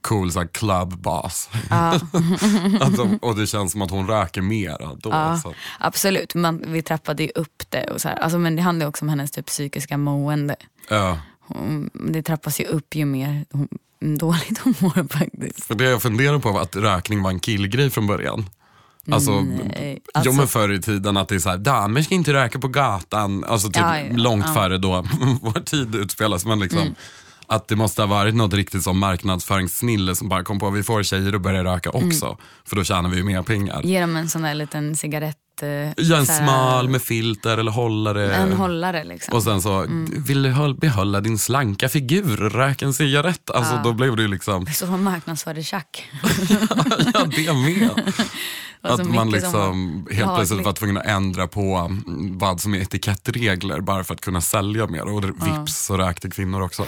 cool 0.01 0.31
så 0.31 0.39
här, 0.39 0.47
club 0.47 0.97
boss. 0.97 1.49
alltså, 2.81 3.09
och 3.21 3.35
det 3.35 3.47
känns 3.47 3.71
som 3.71 3.81
att 3.81 3.91
hon 3.91 4.07
röker 4.07 4.41
mer 4.41 4.77
då. 4.97 5.39
Så. 5.43 5.53
absolut, 5.79 6.35
Man, 6.35 6.63
vi 6.67 6.81
trappade 6.81 7.23
ju 7.23 7.29
upp 7.35 7.63
det. 7.69 7.83
Och 7.91 8.01
så 8.01 8.07
här. 8.07 8.15
Alltså, 8.15 8.37
men 8.39 8.55
det 8.55 8.61
handlar 8.61 8.87
också 8.87 9.05
om 9.05 9.09
hennes 9.09 9.31
typ, 9.31 9.45
psykiska 9.45 9.97
mående. 9.97 10.55
Ja. 10.89 11.19
Hon, 11.47 11.89
det 11.93 12.21
trappas 12.23 12.59
ju 12.59 12.65
upp 12.65 12.95
ju 12.95 13.05
mer 13.05 13.45
hon, 13.51 13.67
dåligt 14.17 14.59
hon 14.63 14.75
mår 14.79 15.07
faktiskt. 15.17 15.63
För 15.63 15.75
det 15.75 15.83
jag 15.89 16.01
funderar 16.01 16.39
på 16.39 16.51
var 16.51 16.61
att 16.61 16.75
rökning 16.75 17.23
var 17.23 17.29
en 17.29 17.39
killgrej 17.39 17.89
från 17.89 18.07
början. 18.07 18.45
Alltså, 19.11 19.41
Nej, 19.41 20.01
jo 20.05 20.11
alltså- 20.13 20.31
men 20.31 20.47
förr 20.47 20.71
i 20.73 20.81
tiden 20.81 21.17
att 21.17 21.27
det 21.27 21.35
är 21.35 21.39
så 21.39 21.49
här, 21.49 21.57
damer 21.57 22.01
ska 22.01 22.15
inte 22.15 22.33
röka 22.33 22.59
på 22.59 22.67
gatan. 22.67 23.43
Alltså 23.43 23.67
typ 23.67 23.77
Ja, 23.77 23.99
ja, 23.99 24.05
långt 24.17 24.45
ja. 24.47 24.53
före 24.53 24.77
då 24.77 25.05
vår 25.41 25.59
tid 25.63 25.95
utspelas. 25.95 26.45
Men 26.45 26.59
liksom, 26.59 26.95
att 27.47 27.67
det 27.67 27.75
måste 27.75 28.01
ha 28.01 28.07
varit 28.07 28.35
något 28.35 28.53
riktigt 28.53 28.83
som 28.83 28.99
marknadsföringssnille 28.99 30.15
som 30.15 30.29
bara 30.29 30.43
kom 30.43 30.59
på 30.59 30.67
att 30.67 30.73
vi 30.73 30.83
får 30.83 31.03
tjejer 31.03 31.33
att 31.33 31.41
börja 31.41 31.63
röka 31.63 31.89
också. 31.89 32.37
För 32.65 32.75
då 32.75 32.83
tjänar 32.83 33.09
vi 33.09 33.17
ju 33.17 33.23
mer 33.23 33.43
pengar. 33.43 33.81
Ge 33.83 34.01
dem 34.01 34.15
en 34.15 34.29
sån 34.29 34.41
där 34.41 34.55
liten 34.55 34.95
cigarett. 34.95 35.37
Eh, 35.63 35.69
Ja, 35.97 36.17
en 36.17 36.25
smal 36.25 36.89
med 36.89 37.01
filter 37.01 37.57
eller 37.57 37.71
hållare. 37.71 38.35
En 38.35 38.53
hållare 38.53 39.03
liksom. 39.03 39.33
Och 39.33 39.43
sen 39.43 39.61
så, 39.61 39.85
vill 40.27 40.43
du 40.43 40.51
håll- 40.51 40.79
behålla 40.79 41.21
din 41.21 41.37
slanka 41.39 41.89
figur, 41.89 42.37
rök 42.37 42.81
en 42.81 42.93
cigarett. 42.93 43.49
Alltså 43.49 43.81
då 43.83 43.93
blev 43.93 44.15
det 44.15 44.21
ju 44.21 44.27
liksom, 44.27 44.65
Så 44.65 44.85
hon 44.85 45.03
marknadsförde 45.03 45.63
tjack. 45.63 46.11
ja 47.13 47.25
det 47.25 47.53
med. 47.53 47.89
Att 48.81 49.05
man 49.09 49.29
liksom 49.29 50.07
helt 50.11 50.35
plötsligt 50.35 50.49
lagligt. 50.49 50.65
var 50.65 50.73
tvungen 50.73 50.97
att 50.97 51.05
ändra 51.05 51.47
på 51.47 51.75
mm, 51.75 52.37
vad 52.37 52.61
som 52.61 52.73
är 52.73 52.77
etikettregler 52.81 53.81
bara 53.81 54.03
för 54.03 54.13
att 54.13 54.21
kunna 54.21 54.41
sälja 54.41 54.87
mer. 54.87 55.01
Och 55.07 55.23
vips 55.23 55.85
så 55.85 55.97
rökte 55.97 56.29
kvinnor 56.29 56.61
också. 56.61 56.85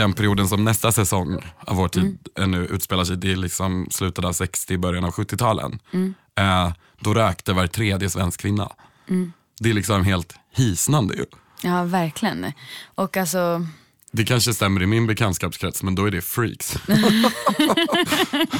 Den 0.00 0.12
perioden 0.12 0.48
som 0.48 0.64
nästa 0.64 0.92
säsong 0.92 1.38
av 1.66 1.76
vår 1.76 1.88
tid 1.88 2.18
Mm. 2.38 2.50
nu 2.50 2.66
utspelar 2.66 3.04
sig, 3.04 3.16
det 3.16 3.32
är 3.32 3.36
liksom 3.36 3.86
slutet 3.90 4.24
av 4.24 4.32
60, 4.32 4.78
början 4.78 5.04
av 5.04 5.10
70-talen. 5.10 5.78
Mm. 5.92 6.14
Eh, 6.38 6.72
då 7.00 7.14
rökte 7.14 7.52
var 7.52 7.66
tredje 7.66 8.10
svensk 8.10 8.40
kvinna. 8.40 8.72
Mm. 9.08 9.32
Det 9.58 9.70
är 9.70 9.74
liksom 9.74 10.04
helt 10.04 10.34
hisnande 10.56 11.14
ju. 11.14 11.24
Ja, 11.62 11.84
verkligen. 11.84 12.52
Och 12.94 13.16
alltså, 13.16 13.66
Det 14.12 14.24
kanske 14.24 14.54
stämmer 14.54 14.82
i 14.82 14.86
min 14.86 15.06
bekantskapskrets 15.06 15.82
men 15.82 15.94
då 15.94 16.04
är 16.04 16.10
det 16.10 16.22
freaks. 16.22 16.74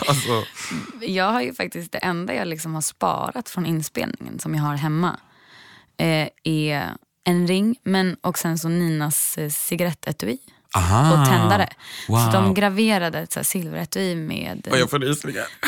alltså, 0.08 0.44
jag 1.00 1.32
har 1.32 1.42
ju 1.42 1.54
faktiskt 1.54 1.92
det 1.92 1.98
enda 1.98 2.34
jag 2.34 2.48
liksom 2.48 2.74
har 2.74 2.80
sparat 2.80 3.48
från 3.48 3.66
inspelningen 3.66 4.38
som 4.38 4.54
jag 4.54 4.62
har 4.62 4.74
hemma 4.74 5.20
eh, 5.96 6.28
är 6.44 6.90
en 7.24 7.46
ring 7.46 7.76
men 7.82 8.16
och 8.20 8.38
sen 8.38 8.58
så 8.58 8.68
Ninas 8.68 9.38
eh, 9.38 9.50
cigarettetui 9.50 10.38
aha. 10.76 11.20
och 11.22 11.26
tändare. 11.28 11.68
Så 12.06 12.12
Wow. 12.12 12.32
de 12.32 12.54
graverade 12.54 13.18
ett 13.18 13.32
så 13.32 13.44
silveretui 13.44 14.14
med, 14.14 14.68
jag 14.70 14.90
får 14.90 14.98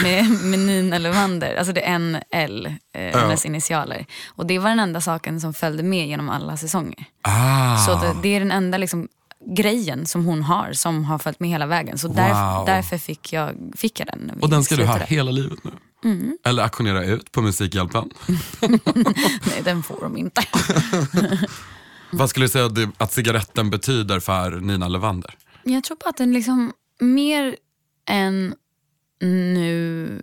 med, 0.03 0.31
med 0.45 0.59
Nina 0.59 0.99
Levander. 0.99 1.57
Alltså 1.57 1.73
det 1.73 1.81
är 1.87 1.95
en 1.95 2.17
L, 2.31 2.75
eh, 2.95 3.19
hennes 3.21 3.45
initialer. 3.47 4.07
Och 4.29 4.47
det 4.47 4.59
var 4.59 4.69
den 4.71 4.81
enda 4.81 5.01
saken 5.01 5.41
som 5.41 5.55
följde 5.55 5.83
med 5.83 6.07
genom 6.09 6.31
alla 6.31 6.57
säsonger. 6.57 7.05
Ah. 7.23 7.77
Så 7.77 7.95
det, 7.95 8.17
det 8.23 8.29
är 8.29 8.41
den 8.41 8.51
enda 8.53 8.79
liksom, 8.79 9.09
grejen 9.57 10.07
som 10.07 10.25
hon 10.25 10.43
har 10.43 10.73
som 10.73 11.05
har 11.05 11.19
följt 11.19 11.41
med 11.41 11.51
hela 11.51 11.67
vägen. 11.67 11.99
Så 11.99 12.09
där, 12.09 12.55
Wow. 12.57 12.67
därför 12.67 12.99
fick 12.99 13.33
jag, 13.33 13.55
fick 13.77 14.01
jag 14.01 14.07
den. 14.07 14.33
och 14.41 14.51
den 14.51 14.65
ska 14.65 14.77
du 14.77 14.85
ha 14.85 14.99
hela 14.99 15.31
livet 15.31 15.59
nu? 15.65 15.71
Mm. 16.05 16.39
Eller 16.45 16.63
auktionera 16.63 17.05
ut 17.05 17.33
på 17.33 17.43
Musikhjälpen? 17.43 18.11
Nej, 19.47 19.63
den 19.65 19.83
får 19.83 20.01
de 20.03 20.17
inte. 20.17 20.43
Vad 22.13 22.31
skulle 22.31 22.45
du 22.45 22.51
säga 22.51 22.71
att, 22.97 23.13
cigaretten 23.13 23.71
betyder 23.71 24.21
för 24.21 24.61
Nina 24.61 24.89
Levander? 24.89 25.35
Jag 25.63 25.85
tror 25.85 25.97
bara 25.97 26.11
att 26.11 26.17
den 26.17 26.33
liksom 26.33 26.73
mer 27.01 27.57
än 28.07 28.55
nu 29.21 30.23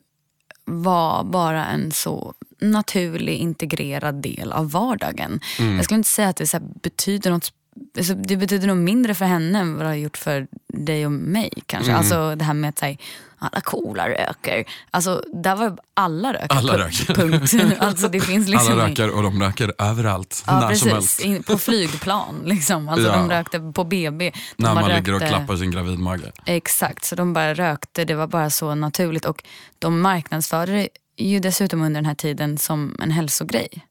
var 0.66 1.24
bara 1.24 1.66
en 1.66 1.92
så 1.92 2.34
naturlig 2.62 3.38
integrerad 3.38 4.22
del 4.22 4.52
av 4.52 4.72
vardagen. 4.72 5.40
Jag 5.60 5.86
skulle 5.86 5.98
inte 5.98 6.10
säga 6.10 6.30
att 6.30 6.38
det 6.38 6.48
så 6.48 6.58
här 6.58 6.66
betyder 6.82 7.32
något 7.32 7.54
Alltså 7.98 8.14
det 8.14 8.38
betyder 8.38 8.68
nog 8.68 8.78
mindre 8.78 9.16
för 9.16 9.26
henne 9.26 9.60
än 9.60 9.74
vad 9.74 9.86
det 9.86 9.90
har 9.90 9.96
gjort 9.96 10.18
för 10.18 10.48
dig 10.68 11.06
och 11.06 11.12
mig 11.12 11.54
kanske. 11.66 11.94
Alltså 11.94 12.36
det 12.36 12.44
här 12.44 12.54
med 12.54 12.70
att 12.70 12.80
säga, 12.80 12.98
alla 13.40 13.62
coola 13.62 14.10
röker. 14.10 14.66
Alltså 14.92 15.24
där 15.34 15.56
var 15.56 15.78
alla 15.94 16.34
röker. 16.34 16.56
Alla 16.58 16.78
röker. 16.78 17.14
Punkt. 17.14 17.54
alltså 17.80 18.08
det 18.08 18.20
finns 18.20 18.48
liksom 18.48 18.74
Alla 18.74 18.88
röker 18.88 19.16
och 19.16 19.24
de 19.24 19.42
röker 19.44 19.74
överallt. 19.78 20.44
Ja, 20.48 20.54
när 20.60 20.62
som 20.62 20.70
precis. 20.70 20.94
helst. 20.94 21.20
In, 21.20 21.44
på 21.44 21.58
flygplan. 21.58 22.42
Liksom. 22.46 22.90
Alltså, 22.90 23.08
Ja. 23.08 23.16
De 23.16 23.30
rökte 23.30 23.60
på 23.60 23.84
BB. 23.84 24.32
De 24.58 24.64
När 24.64 24.74
man 24.74 24.90
ligger 24.90 25.14
och 25.14 25.20
rökte- 25.22 25.28
klappar 25.38 25.56
sin 25.56 25.72
gravidmage. 25.72 26.22
Exakt, 26.46 27.06
så 27.06 27.16
de 27.16 27.34
bara 27.34 27.54
rökte. 27.54 28.06
Det 28.06 28.16
var 28.16 28.28
bara 28.28 28.50
så 28.50 28.76
naturligt. 28.76 29.26
Och 29.26 29.44
de 29.80 30.02
marknadsförde 30.02 30.72
det 30.72 30.90
ju 31.18 31.40
dessutom 31.40 31.82
under 31.82 31.98
den 32.02 32.06
här 32.06 32.16
tiden 32.16 32.58
som 32.58 32.96
en 33.00 33.12
hälsogrej. 33.12 33.86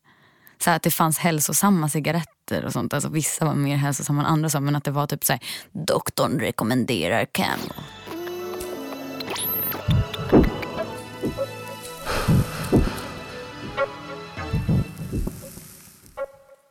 Så 0.65 0.71
att 0.71 0.83
det 0.83 0.91
fanns 0.91 1.19
hälsosamma 1.19 1.89
cigaretter 1.89 2.65
och 2.65 2.73
sånt. 2.73 2.95
Alltså 2.95 3.09
vissa 3.09 3.45
var 3.45 3.55
mer 3.55 3.77
hälsosamma 3.77 4.21
än 4.21 4.27
andra. 4.27 4.61
Men 4.61 4.77
att 4.77 4.85
det 4.85 4.91
var 4.91 5.07
typ 5.07 5.25
så 5.25 5.33
här, 5.33 5.43
doktorn 5.87 6.41
rekommenderar 6.41 7.25
Camel. 7.33 7.73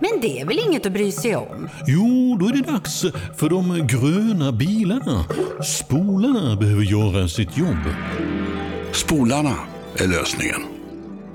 Men 0.00 0.20
det 0.20 0.40
är 0.40 0.46
väl 0.46 0.58
inget 0.68 0.86
att 0.86 0.92
bry 0.92 1.12
sig 1.12 1.36
om? 1.36 1.68
Jo, 1.86 2.36
då 2.40 2.46
är 2.46 2.52
det 2.52 2.72
dags 2.72 3.00
för 3.36 3.48
de 3.48 3.86
gröna 3.86 4.52
bilarna. 4.52 5.24
Spolarna 5.64 6.56
behöver 6.56 6.82
göra 6.82 7.28
sitt 7.28 7.56
jobb. 7.56 7.78
Spolarna 8.92 9.54
är 9.96 10.08
lösningen. 10.08 10.60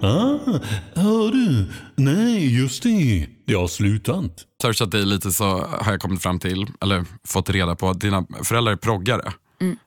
Ah, 0.01 0.60
hör 0.95 1.31
du? 1.31 1.65
Nej, 1.95 2.60
just 2.60 2.84
det. 2.84 3.27
Det 3.48 3.53
har 3.53 3.67
slutat. 3.67 4.31
searchat 4.62 4.91
dig 4.91 5.05
lite 5.05 5.31
så 5.31 5.45
har 5.79 5.91
jag 5.91 6.01
kommit 6.01 6.22
fram 6.22 6.39
till, 6.39 6.67
eller 6.81 7.05
fått 7.27 7.50
reda 7.50 7.75
på 7.75 7.89
att 7.89 8.00
dina 8.01 8.25
föräldrar 8.43 8.72
är 8.74 8.77
proggare. 8.77 9.34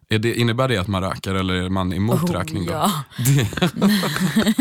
Är 0.08 0.18
det, 0.18 0.34
innebär 0.34 0.68
det 0.68 0.76
att 0.76 0.88
man 0.88 1.02
röker 1.02 1.34
eller 1.34 1.54
är 1.54 1.68
man 1.68 1.92
emot 1.92 2.22
Oh, 2.22 2.32
rökning 2.32 2.66
då? 2.66 2.72
ja. 2.72 2.90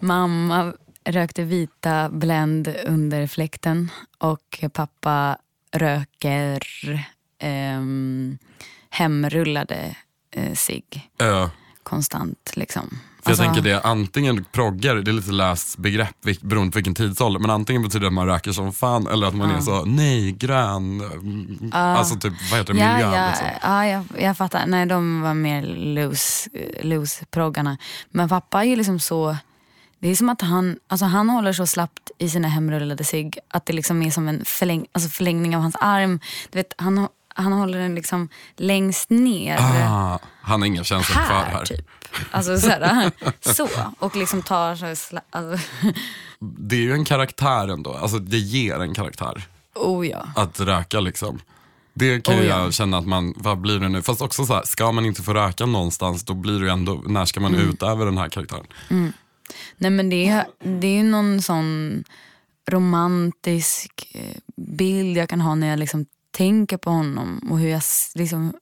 Mamma 0.00 0.72
rökte 1.06 1.42
vita 1.44 2.08
Blend 2.08 2.74
under 2.86 3.26
fläkten 3.26 3.90
och 4.18 4.64
pappa 4.72 5.36
röker 5.72 6.62
um, 7.78 8.38
hemrullade 8.90 9.96
eh, 10.30 10.52
cigg 10.54 11.10
Ö. 11.18 11.48
konstant. 11.82 12.52
Liksom. 12.56 12.98
För 13.22 13.30
Alltså, 13.30 13.44
jag 13.44 13.54
tänker 13.54 13.70
det, 13.70 13.80
antingen 13.82 14.44
proggar, 14.52 14.94
det 14.96 15.10
är 15.10 15.12
lite 15.12 15.32
löst 15.32 15.78
begrepp 15.78 16.16
vil- 16.24 16.46
beroende 16.46 16.72
på 16.72 16.76
vilken 16.76 16.94
tidsålder, 16.94 17.40
men 17.40 17.50
antingen 17.50 17.82
betyder 17.82 18.00
det 18.00 18.06
att 18.06 18.12
man 18.12 18.26
röker 18.26 18.52
som 18.52 18.72
fan 18.72 19.06
eller 19.06 19.26
att 19.26 19.34
man 19.34 19.50
är 19.50 19.60
så, 19.60 19.84
nej, 19.84 20.32
grön, 20.32 21.00
mm, 21.00 21.70
alltså 21.72 22.16
typ, 22.16 22.32
vad 22.50 22.60
heter 22.60 22.74
det, 22.74 22.80
Ja, 22.80 22.92
miljö 22.92 23.16
ja, 23.16 23.28
liksom. 23.28 23.46
ja 23.62 23.86
jag, 23.86 24.04
jag 24.18 24.36
fattar. 24.36 24.66
Nej, 24.66 24.86
de 24.86 25.20
var 25.20 25.34
mer 25.34 25.62
loose, 25.76 26.50
loose 26.82 27.24
proggarna. 27.26 27.78
Men 28.10 28.28
pappa 28.28 28.60
är 28.64 28.68
ju 28.68 28.76
liksom 28.76 28.98
så... 28.98 29.36
Det 29.98 30.08
är 30.08 30.14
som 30.16 30.28
att 30.28 30.40
han, 30.42 30.76
alltså 30.88 31.06
han 31.06 31.28
håller 31.30 31.52
så 31.52 31.66
slappt 31.66 32.10
i 32.18 32.28
sina 32.28 32.48
hemrullade 32.48 33.04
cigg 33.04 33.38
att 33.48 33.66
det 33.66 33.72
liksom 33.72 34.02
är 34.02 34.10
som 34.10 34.28
en 34.28 34.44
förläng, 34.44 34.86
alltså 34.92 35.10
förlängning 35.10 35.56
av 35.56 35.62
hans 35.62 35.76
arm. 35.80 36.20
Du 36.50 36.58
vet, 36.58 36.72
han, 36.78 37.08
han 37.34 37.52
håller 37.52 37.78
den 37.78 37.94
liksom 37.94 38.28
längst 38.56 39.10
ner. 39.10 39.56
Ah, 39.60 40.18
han 40.40 40.60
har 40.60 40.66
inga 40.66 40.84
känslor 40.84 41.14
kvar 41.24 41.36
här, 41.44 41.52
här. 41.52 41.64
typ. 41.64 41.86
Alltså 42.30 42.58
såhär, 42.58 43.10
så. 43.54 43.68
Och 43.98 44.16
liksom 44.16 44.42
tar 44.42 44.76
så 44.76 44.96
sla, 44.96 45.20
alltså, 45.30 45.66
Det 46.40 46.76
är 46.76 46.80
ju 46.80 46.92
en 46.92 47.04
karaktär 47.04 47.68
ändå, 47.68 47.92
alltså 47.94 48.18
det 48.18 48.38
ger 48.38 48.80
en 48.80 48.94
karaktär 48.94 49.42
Oh 49.74 50.06
ja. 50.06 50.26
att 50.36 50.60
röka 50.60 51.00
liksom. 51.00 51.40
Det 51.94 52.20
kan 52.24 52.34
Oh, 52.34 52.44
ja. 52.44 52.58
jag 52.64 52.74
känna 52.74 52.98
att 52.98 53.06
man, 53.06 53.34
vad 53.36 53.58
blir 53.60 53.78
det 53.80 53.88
nu? 53.88 54.02
Fast 54.02 54.20
också 54.22 54.46
så 54.46 54.54
här, 54.54 54.62
ska 54.64 54.92
man 54.92 55.06
inte 55.06 55.22
få 55.22 55.34
röka 55.34 55.66
någonstans 55.66 56.24
då 56.24 56.34
blir 56.34 56.58
det 56.58 56.64
ju 56.64 56.70
ändå, 56.72 57.02
när 57.06 57.24
ska 57.24 57.40
man 57.40 57.54
Mm. 57.54 57.68
utöva 57.70 58.04
den 58.04 58.18
här 58.18 58.28
karaktären? 58.28 58.66
Nej 59.76 59.90
men 59.90 60.10
det 60.10 60.28
är, 60.28 60.46
det 60.80 60.86
är 60.98 61.02
någon 61.02 61.42
sån 61.42 62.04
romantisk 62.68 64.08
eh, 64.14 64.36
bild 64.56 65.16
jag 65.16 65.28
kan 65.28 65.40
ha 65.40 65.54
när 65.54 65.66
jag 65.68 65.78
liksom 65.78 66.06
tänker 66.30 66.76
på 66.76 66.90
honom 66.90 67.38
och 67.50 67.58
hur 67.58 67.68
jag, 67.68 67.82
liksom, 68.14 68.54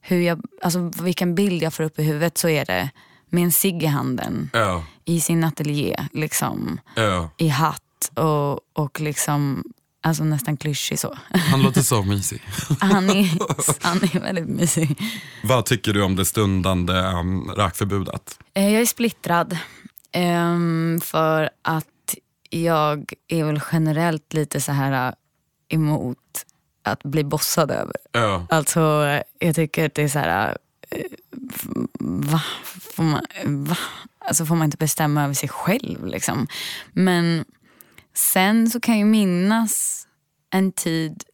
hur 0.00 0.20
jag, 0.20 0.42
alltså 0.62 0.92
vilken 1.02 1.34
bild 1.34 1.62
jag 1.62 1.74
får 1.74 1.84
upp 1.84 1.98
i 1.98 2.02
huvudet 2.02 2.38
så 2.38 2.48
är 2.48 2.64
det 2.64 2.90
med 3.30 3.44
en 3.44 3.52
cigg 3.52 3.82
i 3.82 3.86
handen 3.86 4.50
Ja, 4.52 4.84
i 5.04 5.20
sin 5.20 5.44
ateljé, 5.44 6.08
liksom, 6.12 6.80
ja. 6.96 7.30
i 7.36 7.48
hatt 7.48 8.10
och, 8.14 8.60
och 8.72 9.00
liksom, 9.00 9.64
alltså 10.02 10.24
nästan 10.24 10.56
klyschig 10.56 10.98
så. 10.98 11.18
Han 11.30 11.62
låter 11.62 11.82
så 11.82 12.02
mysig. 12.02 12.42
Han 12.80 13.10
är, 13.10 13.38
han 13.84 13.96
är 14.02 14.20
väldigt 14.20 14.48
mysig. 14.48 14.98
Vad 15.44 15.64
tycker 15.66 15.92
du 15.92 16.02
om 16.02 16.16
det 16.16 16.24
stundande 16.24 16.92
um, 16.92 17.50
rökförbudet? 17.50 18.38
Eh, 18.54 18.72
Jag 18.72 18.82
är 18.82 18.86
splittrad. 18.86 19.58
Ehm, 20.14 21.00
för 21.02 21.50
att 21.62 22.14
jag 22.50 23.12
är 23.28 23.44
väl 23.44 23.60
generellt 23.72 24.32
lite 24.32 24.60
så 24.60 24.72
här 24.72 25.08
äh, 25.08 25.14
emot 25.68 26.46
att 26.82 27.02
bli 27.02 27.24
bossad 27.24 27.70
över. 27.70 27.96
Ja. 28.12 28.46
Alltså 28.50 28.80
jag 29.38 29.54
tycker 29.54 29.86
att 29.86 29.94
det 29.94 30.02
är 30.02 30.08
så 30.08 30.18
här, 30.18 30.56
äh, 30.90 31.00
va? 32.00 32.42
Får 32.64 33.02
man, 33.02 33.22
va? 33.44 33.76
Alltså 34.18 34.46
får 34.46 34.54
man 34.54 34.64
inte 34.64 34.76
bestämma 34.76 35.24
över 35.24 35.34
sig 35.34 35.48
själv 35.48 36.06
liksom. 36.06 36.46
Men 36.92 37.44
sen 38.14 38.70
så 38.70 38.80
kan 38.80 38.98
jag 38.98 39.08
minnas 39.08 40.06
en 40.50 40.72
tid 40.72 41.24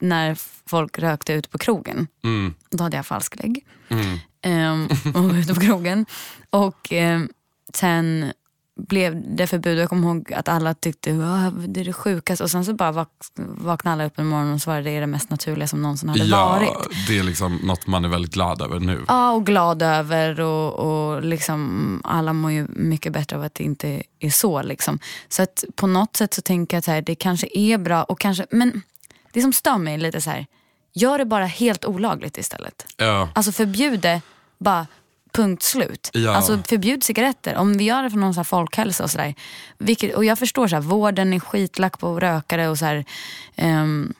när 0.00 0.38
folk 0.66 0.98
rökte 0.98 1.32
ute 1.32 1.48
på 1.48 1.58
krogen. 1.58 2.06
Mm. 2.24 2.54
Då 2.70 2.84
hade 2.84 2.96
jag 2.96 3.06
falsklägg. 3.06 3.66
Mm. 3.88 4.18
Ehm, 4.42 4.88
och 5.14 5.24
var 5.24 5.38
ute 5.38 5.54
på 5.54 5.60
krogen. 5.60 6.06
Och 6.50 6.92
ehm, 6.92 7.28
sen 7.76 8.32
blev 8.76 9.36
det 9.36 9.46
förbud. 9.46 9.78
Jag 9.78 9.88
kommer 9.88 10.08
ihåg 10.08 10.32
att 10.32 10.48
alla 10.48 10.74
tyckte 10.74 11.12
"Va, 11.12 11.52
det 11.68 11.80
är 11.80 11.84
det 11.84 11.92
sjukaste. 11.92 12.44
Och 12.44 12.50
sen 12.50 12.64
så 12.64 12.74
bara 12.74 12.92
vak 12.92 13.08
vaknade 13.36 13.92
alla 13.92 14.04
upp 14.04 14.18
en 14.18 14.26
morgon 14.26 14.52
och 14.52 14.62
så 14.62 14.70
var 14.70 14.80
det 14.82 15.00
det 15.00 15.06
mest 15.06 15.30
naturliga 15.30 15.68
som 15.68 15.82
någonsin 15.82 16.08
hade 16.08 16.24
Ja, 16.24 16.46
varit. 16.46 17.08
det 17.08 17.18
är 17.18 17.22
liksom 17.22 17.56
något 17.56 17.86
man 17.86 18.04
är 18.04 18.08
väldigt 18.08 18.34
glad 18.34 18.62
över 18.62 18.80
nu. 18.80 19.04
Ja, 19.08 19.32
och 19.32 19.46
glad 19.46 19.82
över 19.82 20.40
och, 20.40 20.72
och 20.74 21.22
liksom, 21.22 22.00
alla 22.04 22.32
mår 22.32 22.50
ju 22.52 22.66
mycket 22.68 23.12
bättre 23.12 23.36
av 23.36 23.42
att 23.42 23.54
det 23.54 23.64
inte 23.64 24.02
är 24.20 24.30
så. 24.30 24.62
Liksom. 24.62 24.98
Så 25.28 25.42
att 25.42 25.64
på 25.76 25.86
något 25.86 26.16
sätt 26.16 26.34
så 26.34 26.42
tänker 26.42 26.76
jag 26.76 26.78
att 26.78 26.86
här, 26.86 27.02
det 27.02 27.14
kanske 27.14 27.48
är 27.54 27.78
bra, 27.78 28.02
och 28.02 28.20
kanske, 28.20 28.46
men 28.50 28.82
det 29.32 29.40
som 29.42 29.52
stör 29.52 29.78
mig 29.78 29.94
är 29.94 29.98
lite 29.98 30.20
så 30.20 30.30
här, 30.30 30.46
gör 30.94 31.18
det 31.18 31.24
bara 31.24 31.46
helt 31.46 31.84
olagligt 31.84 32.38
istället. 32.38 32.86
Ja. 32.96 33.28
Alltså 33.34 33.52
förbjud 33.52 34.00
det, 34.00 34.20
bara 34.58 34.86
punkt 35.34 35.62
slut. 35.62 36.10
Ja. 36.12 36.36
Alltså 36.36 36.58
förbjud 36.68 37.04
cigaretter. 37.04 37.56
Om 37.56 37.78
vi 37.78 37.84
gör 37.84 38.02
det 38.02 38.10
för 38.10 38.18
någon 38.18 38.34
så 38.34 38.38
här 38.40 38.44
folkhälsa 38.44 39.04
och 39.04 39.10
sådär. 39.10 39.34
Och 40.16 40.24
jag 40.24 40.38
förstår, 40.38 40.68
så 40.68 40.74
här, 40.76 40.82
vården 40.82 41.32
är 41.32 41.40
skitlack 41.40 41.98
på 41.98 42.20
rökare 42.20 42.68
och 42.68 42.78
så 42.78 42.84
här, 42.84 43.04
ehm, 43.56 44.12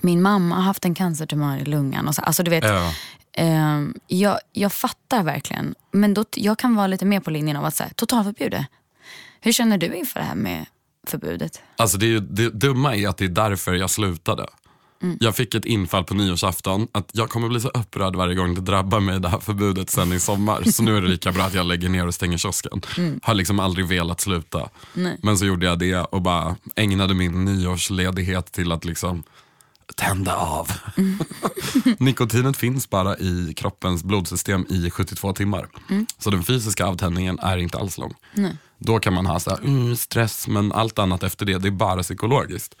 min 0.00 0.22
mamma 0.22 0.54
har 0.54 0.62
haft 0.62 0.84
en 0.84 0.94
cancertumör 0.94 1.58
i 1.58 1.64
lungan. 1.64 2.08
Och 2.08 2.14
så, 2.14 2.22
alltså 2.22 2.42
du 2.42 2.50
vet, 2.50 2.64
Ja. 2.64 2.92
ehm, 3.32 3.94
jag, 4.06 4.38
jag 4.52 4.72
fattar 4.72 5.22
verkligen. 5.22 5.74
Men 5.92 6.14
då, 6.14 6.24
jag 6.36 6.58
kan 6.58 6.74
vara 6.76 6.86
lite 6.86 7.04
mer 7.04 7.20
på 7.20 7.30
linjen 7.30 7.56
av 7.56 7.64
att 7.64 7.76
så 7.76 7.82
här, 7.82 7.92
totalförbjuda. 7.92 8.66
Hur 9.40 9.52
känner 9.52 9.78
du 9.78 9.94
inför 9.94 10.20
det 10.20 10.26
här 10.26 10.34
med 10.34 10.66
förbudet? 11.06 11.62
Alltså 11.76 11.98
det, 11.98 12.06
är 12.06 12.10
ju, 12.10 12.20
det 12.20 12.50
dumma 12.50 12.96
är 12.96 13.08
att 13.08 13.16
det 13.16 13.24
är 13.24 13.28
därför 13.28 13.74
jag 13.74 13.90
slutade. 13.90 14.46
Jag 15.20 15.36
fick 15.36 15.54
ett 15.54 15.64
infall 15.64 16.04
på 16.04 16.14
nyårsafton 16.14 16.88
att 16.92 17.10
jag 17.12 17.30
kommer 17.30 17.48
bli 17.48 17.60
så 17.60 17.68
upprörd 17.68 18.16
varje 18.16 18.34
gång 18.34 18.54
det 18.54 18.60
drabbar 18.60 19.00
mig 19.00 19.20
det 19.20 19.28
här 19.28 19.38
förbudet 19.38 19.90
sen 19.90 20.12
i 20.12 20.20
sommar. 20.20 20.62
Så 20.64 20.82
nu 20.82 20.96
är 20.96 21.02
det 21.02 21.08
lika 21.08 21.32
bra 21.32 21.42
att 21.42 21.54
jag 21.54 21.66
lägger 21.66 21.88
ner 21.88 22.06
och 22.06 22.14
stänger 22.14 22.38
kiosken. 22.38 22.82
Har 23.22 23.34
liksom 23.34 23.60
aldrig 23.60 23.86
velat 23.86 24.20
sluta. 24.20 24.68
Men 25.22 25.38
så 25.38 25.44
gjorde 25.46 25.66
jag 25.66 25.78
det 25.78 25.96
och 25.96 26.22
bara 26.22 26.56
ägnade 26.76 27.14
min 27.14 27.44
nyårsledighet 27.44 28.52
till 28.52 28.72
att 28.72 28.84
liksom 28.84 29.22
tända 29.96 30.36
av. 30.36 30.70
Nikotinet 31.98 32.56
finns 32.56 32.90
bara 32.90 33.18
i 33.18 33.54
kroppens 33.56 34.04
blodsystem 34.04 34.66
i 34.68 34.90
72 34.90 35.32
timmar. 35.32 35.68
Så 36.18 36.30
den 36.30 36.42
fysiska 36.42 36.86
avtändningen 36.86 37.38
är 37.38 37.56
inte 37.58 37.78
alls 37.78 37.98
lång. 37.98 38.14
Då 38.78 38.98
kan 38.98 39.12
man 39.14 39.26
ha 39.26 39.40
så 39.40 39.50
här, 39.50 39.58
mm, 39.58 39.96
stress 39.96 40.48
men 40.48 40.72
allt 40.72 40.98
annat 40.98 41.22
efter 41.22 41.46
det, 41.46 41.58
det 41.58 41.68
är 41.68 41.72
bara 41.72 42.02
psykologiskt. 42.02 42.74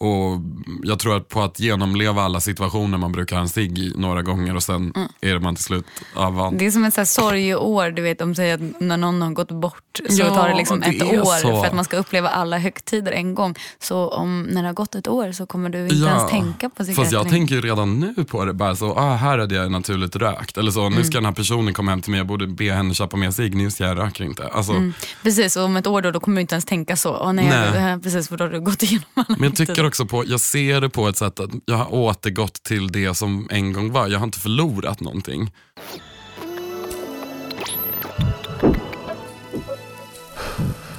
Mm. 0.00 0.12
Och 0.12 0.40
jag 0.82 0.98
tror 0.98 1.16
att 1.16 1.28
på 1.28 1.42
att 1.42 1.60
genomleva 1.60 2.22
alla 2.22 2.40
situationer 2.40 2.98
man 2.98 3.12
brukar 3.12 3.36
ha 3.36 3.42
en 3.42 3.48
cigg 3.48 3.92
några 3.96 4.22
gånger 4.22 4.56
och 4.56 4.62
sen 4.62 4.92
Mm. 4.96 5.08
är 5.20 5.38
man 5.38 5.54
till 5.54 5.64
slut 5.64 5.84
avvand. 6.14 6.58
Det 6.58 6.66
är 6.66 6.70
som 6.70 6.84
ett 6.84 6.94
så 6.94 7.00
här 7.00 7.04
sorgeår, 7.06 7.90
du 7.90 8.02
vet 8.02 8.18
de 8.18 8.34
säger 8.34 8.54
att 8.54 8.80
när 8.80 8.96
någon 8.96 9.22
har 9.22 9.30
gått 9.30 9.52
bort 9.52 9.82
så 10.10 10.22
Ja, 10.22 10.34
tar 10.34 10.48
det 10.48 10.54
liksom 10.56 10.80
det 10.80 10.86
ett 10.86 11.02
är 11.02 11.20
år 11.20 11.24
så. 11.42 11.48
för 11.62 11.66
att 11.66 11.74
man 11.74 11.84
ska 11.84 11.96
uppleva 11.96 12.28
alla 12.28 12.58
högtider 12.58 13.12
en 13.12 13.34
gång. 13.34 13.54
Så 13.82 14.08
om, 14.08 14.42
när 14.42 14.62
det 14.62 14.68
har 14.68 14.74
gått 14.74 14.94
ett 14.94 15.08
år 15.08 15.32
så 15.32 15.46
kommer 15.46 15.70
du 15.70 15.82
inte 15.82 15.94
Ja, 15.94 16.08
ens 16.08 16.30
tänka 16.30 16.68
på 16.70 16.84
cigaretter. 16.84 17.02
Fast 17.02 17.12
jag 17.12 17.28
tänker 17.28 17.54
ju 17.54 17.60
redan 17.60 18.00
nu 18.00 18.24
på 18.24 18.44
det, 18.44 18.52
bara 18.52 18.76
så, 18.76 18.92
ah, 18.92 19.14
här 19.14 19.38
hade 19.38 19.54
jag 19.54 19.70
naturligt 19.70 20.16
rökt. 20.16 20.58
Eller 20.58 20.70
så, 20.70 20.80
Mm. 20.80 20.98
nu 20.98 21.04
ska 21.04 21.14
den 21.14 21.24
här 21.24 21.32
personen 21.32 21.74
komma 21.74 21.90
hem 21.90 22.00
till 22.02 22.10
mig, 22.10 22.18
jag 22.20 22.26
borde 22.26 22.46
be 22.46 22.72
henne 22.72 22.94
köpa 22.94 23.16
mer 23.16 23.30
cigg, 23.30 23.54
just 23.62 23.80
jag 23.80 23.98
röker 23.98 24.24
inte. 24.24 24.48
Alltså, 24.48 24.72
Mm. 24.72 24.92
Precis, 25.22 25.56
och 25.56 25.64
om 25.64 25.76
ett 25.76 25.86
år 25.86 26.02
då, 26.02 26.10
då 26.10 26.20
kommer 26.20 26.36
du 26.36 26.40
inte 26.40 26.54
ens 26.54 26.64
tänka 26.64 26.96
så. 26.96 27.16
Åh, 27.16 27.32
nej, 27.32 27.48
Nej. 27.74 28.00
Precis, 28.00 28.28
för 28.28 28.36
då 28.36 28.44
har 28.44 28.50
du 28.50 28.60
gått 28.60 28.82
igenom 28.82 29.04
alla 29.14 29.26
Men 29.28 29.42
jag 29.42 29.56
tycker 29.56 29.84
också 29.86 30.06
på, 30.06 30.24
jag 30.26 30.40
ser 30.40 30.80
det 30.80 30.88
på 30.88 31.08
ett 31.08 31.16
sätt 31.16 31.40
att 31.40 31.50
jag 31.64 31.76
har 31.76 31.94
återgått 31.94 32.62
till 32.62 32.92
det 32.92 33.14
som 33.14 33.48
en 33.50 33.72
gång 33.72 33.92
var. 33.92 34.08
Jag 34.08 34.18
har 34.18 34.24
inte 34.24 34.38
förlorat 34.38 35.00
någonting. 35.00 35.52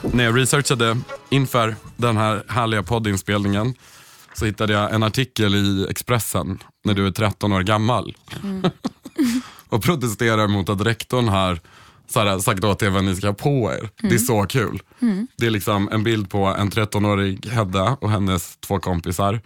När 0.01 0.23
jag 0.23 0.37
researchade 0.37 0.97
inför 1.29 1.75
den 1.95 2.17
här 2.17 2.43
härliga 2.47 2.83
poddinspelningen 2.83 3.73
så 4.33 4.45
hittade 4.45 4.73
jag 4.73 4.93
en 4.93 5.03
artikel 5.03 5.55
i 5.55 5.87
Expressen 5.89 6.63
när 6.83 6.93
du 6.93 7.07
är 7.07 7.11
13 7.11 7.53
år 7.53 7.63
gammal. 7.63 8.15
och 9.69 9.83
protesterar 9.83 10.47
mot 10.47 10.69
att 10.69 10.81
rektorn 10.81 11.27
har 11.27 11.59
så 12.07 12.19
här, 12.19 12.39
sagt 12.39 12.63
åt 12.63 12.83
er 12.83 12.89
vad 12.89 13.03
ni 13.03 13.15
ska 13.15 13.27
ha 13.27 13.33
på 13.33 13.71
er. 13.73 13.89
Det 14.01 14.15
är 14.15 14.17
så 14.17 14.43
kul. 14.43 14.81
Det 15.37 15.45
är 15.45 15.49
liksom 15.49 15.89
en 15.91 16.03
bild 16.03 16.29
på 16.29 16.45
en 16.45 16.71
13-årig 16.71 17.45
Hedda 17.45 17.97
och 18.01 18.11
hennes 18.11 18.57
två 18.57 18.79
kompisar. 18.79 19.41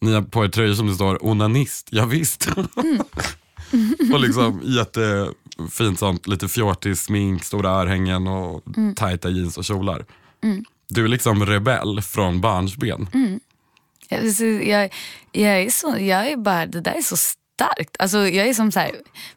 Ni 0.00 0.12
har 0.12 0.22
på 0.22 0.44
er 0.44 0.48
tröjor 0.48 0.74
som 0.74 0.86
det 0.86 0.94
står 0.94 1.26
onanist, 1.26 1.88
ja, 1.90 2.06
visst. 2.06 2.48
och 4.12 4.20
liksom 4.20 4.60
jättefint 4.64 5.98
sånt, 5.98 6.26
lite 6.26 6.48
fjortis 6.48 7.02
smink, 7.02 7.44
stora 7.44 7.70
örhängen 7.70 8.26
och 8.26 8.64
tajta 8.96 9.28
jeans 9.28 9.58
och 9.58 9.64
kjolar. 9.64 10.04
Du 10.88 11.04
är 11.04 11.08
liksom 11.08 11.46
rebell 11.46 12.02
från 12.02 12.40
barnsben. 12.40 13.08
Så 14.36 14.44
jag, 14.44 14.92
jag, 15.32 15.62
är 15.62 15.70
så, 15.70 15.96
jag 15.98 16.30
är 16.30 16.36
bara, 16.36 16.66
det 16.66 16.80
där 16.80 16.94
är 16.94 17.02
så 17.02 17.16
starkt. 17.56 17.96
Alltså, 17.98 18.18
jag 18.28 18.46
är 18.48 18.54
som 18.54 18.72
så 18.72 18.80
här, 18.80 18.90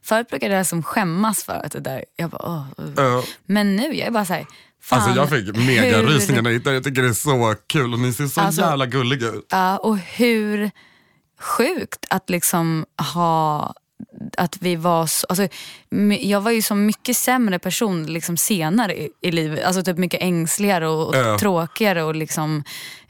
förut 0.03 0.27
brukade 0.29 0.55
jag 0.55 0.65
som 0.67 0.83
skämmas 0.83 1.43
för 1.43 1.53
att 1.65 1.71
det 1.71 1.79
där, 1.79 2.05
jag 2.15 2.29
bara, 2.29 2.43
åh. 2.45 2.65
Ja. 2.95 3.23
Men 3.45 3.75
nu, 3.75 3.83
jag 3.95 4.07
är 4.07 4.11
bara 4.11 4.25
så 4.25 4.33
här, 4.33 4.45
fan, 4.81 4.99
Alltså 5.01 5.15
jag 5.19 5.29
fick 5.29 5.55
megarysningar 5.55 6.41
när 6.41 6.49
jag 6.49 6.57
hittade. 6.57 6.75
Jag 6.75 6.83
tycker 6.83 7.01
det 7.01 7.09
är 7.09 7.13
så 7.13 7.55
kul 7.67 7.93
och 7.93 7.99
ni 7.99 8.13
ser 8.13 8.27
så 8.27 8.41
Alltså- 8.41 8.61
jävla 8.61 8.85
gulliga 8.85 9.27
ut. 9.27 9.45
Ja, 9.49 9.77
och 9.77 9.97
hur 9.97 10.71
sjukt 11.39 12.05
att 12.09 12.29
liksom 12.29 12.85
ha 13.13 13.73
att 14.37 14.57
vi 14.61 14.75
var 14.75 15.07
så, 15.07 15.25
alltså, 15.29 15.47
jag 16.19 16.41
var 16.41 16.51
ju 16.51 16.61
så 16.61 16.75
mycket 16.75 17.17
sämre 17.17 17.59
person 17.59 18.05
liksom 18.05 18.37
senare 18.37 18.97
i, 19.01 19.09
i 19.21 19.31
livet. 19.31 19.65
Alltså 19.65 19.83
typ 19.83 19.97
mycket 19.97 20.21
ängsligare 20.21 20.87
och, 20.87 21.07
och 21.07 21.15
Ja. 21.15 21.37
tråkigare 21.39 22.03
och 22.03 22.15
liksom 22.15 22.63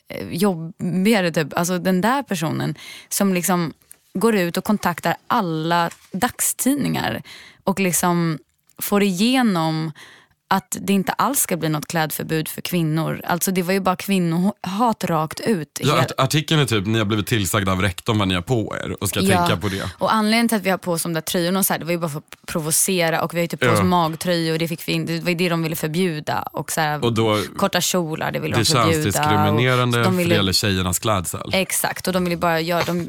eh, 0.07 0.27
jobbigare. 0.31 1.31
Typ. 1.31 1.57
Alltså 1.57 1.77
den 1.79 2.01
där 2.01 2.23
personen 2.23 2.75
som 3.09 3.33
liksom 3.33 3.73
går 4.19 4.35
ut 4.35 4.57
och 4.57 4.63
kontaktar 4.63 5.15
alla 5.27 5.89
dagstidningar 6.11 7.21
och 7.63 7.79
liksom 7.79 8.39
får 8.81 9.03
igenom 9.03 9.91
att 10.51 10.77
det 10.81 10.93
inte 10.93 11.11
alls 11.11 11.39
ska 11.39 11.57
bli 11.57 11.69
något 11.69 11.87
klädförbud 11.87 12.47
för 12.47 12.61
kvinnor. 12.61 13.21
Alltså 13.27 13.51
det 13.51 13.61
var 13.61 13.73
ju 13.73 13.79
bara 13.79 13.95
kvinnohat 13.95 15.03
rakt 15.03 15.39
ut. 15.39 15.79
Ja, 15.83 16.05
artikeln 16.17 16.59
är 16.61 16.65
typ, 16.65 16.85
ni 16.85 16.97
har 16.97 17.05
blivit 17.05 17.27
tillsagda 17.27 17.71
av 17.71 17.81
rektorn 17.81 18.17
vad 18.19 18.27
ni 18.27 18.33
har 18.33 18.41
på 18.41 18.75
er 18.83 18.95
och 19.03 19.09
ska 19.09 19.19
tänka 19.19 19.57
på 19.57 19.67
det. 19.67 19.83
Och 19.97 20.13
anledningen 20.13 20.47
till 20.47 20.57
att 20.57 20.63
vi 20.63 20.69
har 20.69 20.77
på 20.77 20.91
oss 20.91 21.03
de 21.03 21.13
där 21.13 21.21
tröjorna 21.21 21.59
och 21.59 21.65
så 21.65 21.73
här, 21.73 21.79
det 21.79 21.85
var 21.85 21.91
ju 21.91 21.97
bara 21.97 22.09
för 22.09 22.17
att 22.19 22.45
provocera 22.47 23.21
och 23.23 23.33
vi 23.33 23.37
har 23.37 23.41
ju 23.41 23.47
typ 23.47 23.59
på 23.59 23.65
Ja. 23.65 23.73
oss 23.73 23.81
magtröjor 23.83 24.53
och 24.53 24.59
det 24.59 24.67
fick 24.67 24.87
vi 24.87 24.91
in, 24.91 25.05
det 25.05 25.19
var 25.19 25.29
ju 25.29 25.35
det 25.35 25.49
de 25.49 25.63
ville 25.63 25.75
förbjuda. 25.75 26.41
Och 26.41 26.71
så 26.71 26.81
här, 26.81 27.05
Och 27.05 27.13
då, 27.13 27.43
korta 27.57 27.81
kjolar, 27.81 28.31
det 28.31 28.39
ville 28.39 28.55
det 28.55 28.61
de 28.63 28.65
förbjuda. 28.65 29.03
diskriminerande 29.03 29.99
och 29.99 30.05
för 30.05 30.11
de 30.11 30.17
det 30.17 30.23
ville, 30.23 30.35
gäller 30.35 30.53
tjejernas 30.53 30.99
klädsel. 30.99 31.49
Exakt, 31.53 32.07
och 32.07 32.13
de 32.13 32.23
ville 32.23 32.37
bara 32.37 32.59
göra, 32.61 32.83
de 32.83 32.99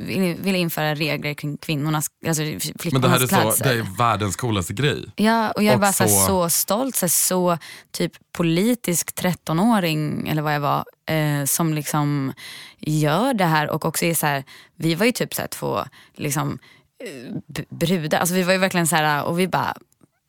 ville, 0.42 0.58
införa 0.58 0.94
regler 0.94 1.34
kring 1.34 1.56
kvinnornas, 1.56 2.06
alltså 2.26 2.42
Men 2.42 2.52
det 2.58 2.78
flickornas 2.82 3.10
här 3.10 3.16
är, 3.16 3.20
så, 3.20 3.26
klädsel. 3.26 3.68
det 3.68 3.74
är 3.74 3.96
världens 3.98 4.36
coolaste 4.36 4.72
grej. 4.72 5.04
Ja, 5.16 5.50
och 5.50 5.62
jag 5.62 5.70
är 5.70 5.74
Och 5.74 5.80
bara 5.80 5.92
så, 5.92 6.04
så- 6.08 6.26
så 6.26 6.50
stolt, 6.50 6.96
så, 6.96 7.04
här, 7.06 7.08
så 7.30 7.58
typ 7.90 8.12
politisk 8.32 9.10
13-åring 9.22 10.28
eller 10.28 10.42
vad 10.42 10.54
jag 10.54 10.60
var 10.60 10.84
eh, 11.06 11.44
som 11.44 11.74
liksom 11.74 12.32
gör 12.78 13.34
det 13.34 13.44
här 13.44 13.70
och 13.70 13.84
också 13.84 14.04
är 14.04 14.14
så 14.14 14.26
här, 14.26 14.44
vi 14.76 14.94
var 14.94 15.06
ju 15.06 15.12
typ 15.12 15.34
så 15.34 15.40
här, 15.42 15.48
två 15.48 15.84
liksom, 16.14 16.58
eh, 17.04 17.62
brudar, 17.70 18.18
alltså 18.18 18.34
vi 18.34 18.42
var 18.42 18.52
ju 18.52 18.58
verkligen 18.58 18.86
så 18.86 18.96
här 18.96 19.24
och 19.24 19.38
vi 19.38 19.48
bara 19.48 19.74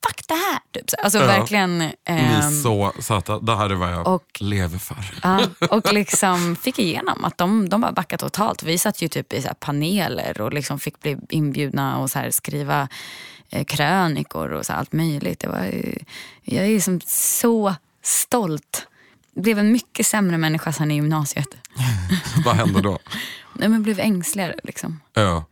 fuck 0.07 0.27
det 0.27 0.33
här. 0.33 0.59
Typ. 0.71 0.89
så. 0.89 0.95
Alltså 1.03 1.19
Ja. 1.19 1.25
verkligen. 1.25 1.77
Ni 1.77 1.93
ehm, 2.05 2.17
är 2.35 2.41
så 2.63 2.91
söta, 2.99 3.39
det 3.39 3.55
här 3.55 3.69
är 3.69 3.75
vad 3.75 3.93
jag 3.93 4.07
och- 4.07 4.37
lever 4.41 4.77
för. 4.77 4.97
Ja, 5.23 5.39
och 5.69 5.93
liksom 5.93 6.55
fick 6.55 6.79
igenom 6.79 7.25
att 7.25 7.37
de, 7.37 7.69
de 7.69 7.81
bara 7.81 7.91
backade 7.91 8.19
totalt. 8.23 8.63
Vi 8.63 8.77
satt 8.77 9.01
ju 9.01 9.07
typ 9.07 9.33
i 9.33 9.41
så 9.41 9.49
paneler 9.59 10.41
och 10.41 10.53
liksom 10.53 10.79
fick 10.79 10.99
bli 11.01 11.17
inbjudna 11.29 11.97
och 11.97 12.09
så 12.11 12.19
skriva 12.31 12.87
krönikor 13.67 14.51
och 14.51 14.65
så 14.65 14.73
allt 14.73 14.93
möjligt. 14.93 15.39
Det 15.39 15.47
var, 15.47 15.71
jag 16.41 16.65
är 16.65 16.69
liksom 16.69 17.01
så 17.05 17.75
stolt. 18.01 18.87
Blev 19.35 19.59
en 19.59 19.71
mycket 19.71 20.07
sämre 20.07 20.37
människa 20.37 20.73
sen 20.73 20.91
i 20.91 20.95
gymnasiet. 20.95 21.47
vad 22.45 22.55
händer 22.55 22.81
då? 22.81 22.99
Nej, 23.53 23.69
men 23.69 23.83
blev 23.83 23.99
ängsligare 23.99 24.55
liksom. 24.63 24.99
Ja. 25.13 25.45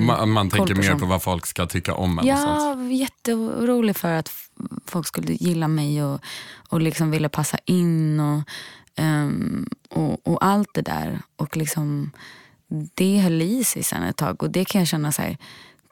Man, 0.00 0.30
man 0.30 0.50
tänker 0.50 0.74
mer 0.74 0.94
på 0.94 1.06
vad 1.06 1.22
folk 1.22 1.46
ska 1.46 1.66
tycka 1.66 1.94
om 1.94 2.18
en 2.18 2.26
Ja, 2.26 2.82
jätteorolig 2.82 3.96
för 3.96 4.12
att 4.12 4.32
folk 4.86 5.06
skulle 5.06 5.32
gilla 5.32 5.68
mig 5.68 6.04
och, 6.04 6.20
och 6.68 6.80
liksom 6.80 7.10
ville 7.10 7.28
passa 7.28 7.58
in 7.64 8.20
och, 8.20 8.42
ehm, 8.96 9.68
och, 9.88 10.26
och 10.26 10.44
allt 10.44 10.68
det 10.74 10.82
där. 10.82 11.18
Och 11.36 11.56
liksom, 11.56 12.10
det 12.94 13.18
höll 13.18 13.42
i 13.42 13.64
sig 13.64 13.82
sen 13.82 14.02
ett 14.02 14.16
tag 14.16 14.42
och 14.42 14.50
det 14.50 14.64
kan 14.64 14.80
jag 14.80 14.88
känna 14.88 15.12
så 15.12 15.22
här, 15.22 15.36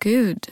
gud, 0.00 0.46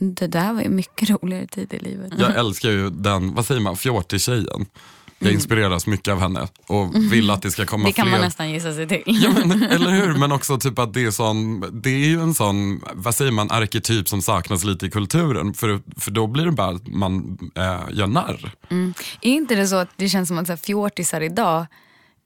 det 0.00 0.26
där 0.26 0.52
var 0.52 0.62
ju 0.62 0.68
mycket 0.68 1.10
roligare 1.22 1.46
tid 1.46 1.74
i 1.74 1.78
livet. 1.78 2.12
Jag 2.18 2.36
älskar 2.36 2.70
ju 2.70 2.90
den, 2.90 3.34
vad 3.34 3.46
säger 3.46 3.60
man, 3.60 3.76
fjortis-tjejen. 3.76 4.66
Jag 5.18 5.26
Mm. 5.28 5.34
inspireras 5.34 5.86
mycket 5.86 6.12
av 6.12 6.20
henne 6.20 6.48
och 6.66 6.94
vill 7.12 7.30
att 7.30 7.42
det 7.42 7.50
ska 7.50 7.66
komma 7.66 7.84
det 7.84 7.92
kan 7.92 8.04
fler. 8.06 8.12
man 8.12 8.20
nästan 8.20 8.50
gissa 8.50 8.74
sig 8.74 8.88
till. 8.88 9.02
Ja, 9.06 9.30
men, 9.44 9.62
eller 9.70 9.90
hur? 9.90 10.14
Men 10.14 10.32
också 10.32 10.58
typ 10.58 10.78
att 10.78 10.94
det 10.94 11.04
är, 11.04 11.10
sån, 11.10 11.64
det 11.82 11.90
är 11.90 12.06
ju 12.08 12.20
en 12.20 12.34
sån, 12.34 12.80
vad 12.94 13.14
säger 13.14 13.30
man, 13.30 13.50
arketyp 13.50 14.08
som 14.08 14.22
saknas 14.22 14.64
lite 14.64 14.86
i 14.86 14.90
kulturen. 14.90 15.54
För, 15.54 15.80
för 15.96 16.10
då 16.10 16.26
blir 16.26 16.44
det 16.44 16.52
bara 16.52 16.68
att 16.76 16.86
man 16.86 17.38
äh, 17.54 17.80
gör 17.98 18.06
narr. 18.06 18.52
Är 19.20 19.30
inte 19.32 19.54
det 19.54 19.66
så 19.66 19.76
att 19.76 19.88
det 19.96 20.08
känns 20.08 20.28
som 20.28 20.38
att 20.38 20.46
så 20.46 20.52
här, 20.52 20.56
fjortisar 20.56 21.20
idag, 21.20 21.66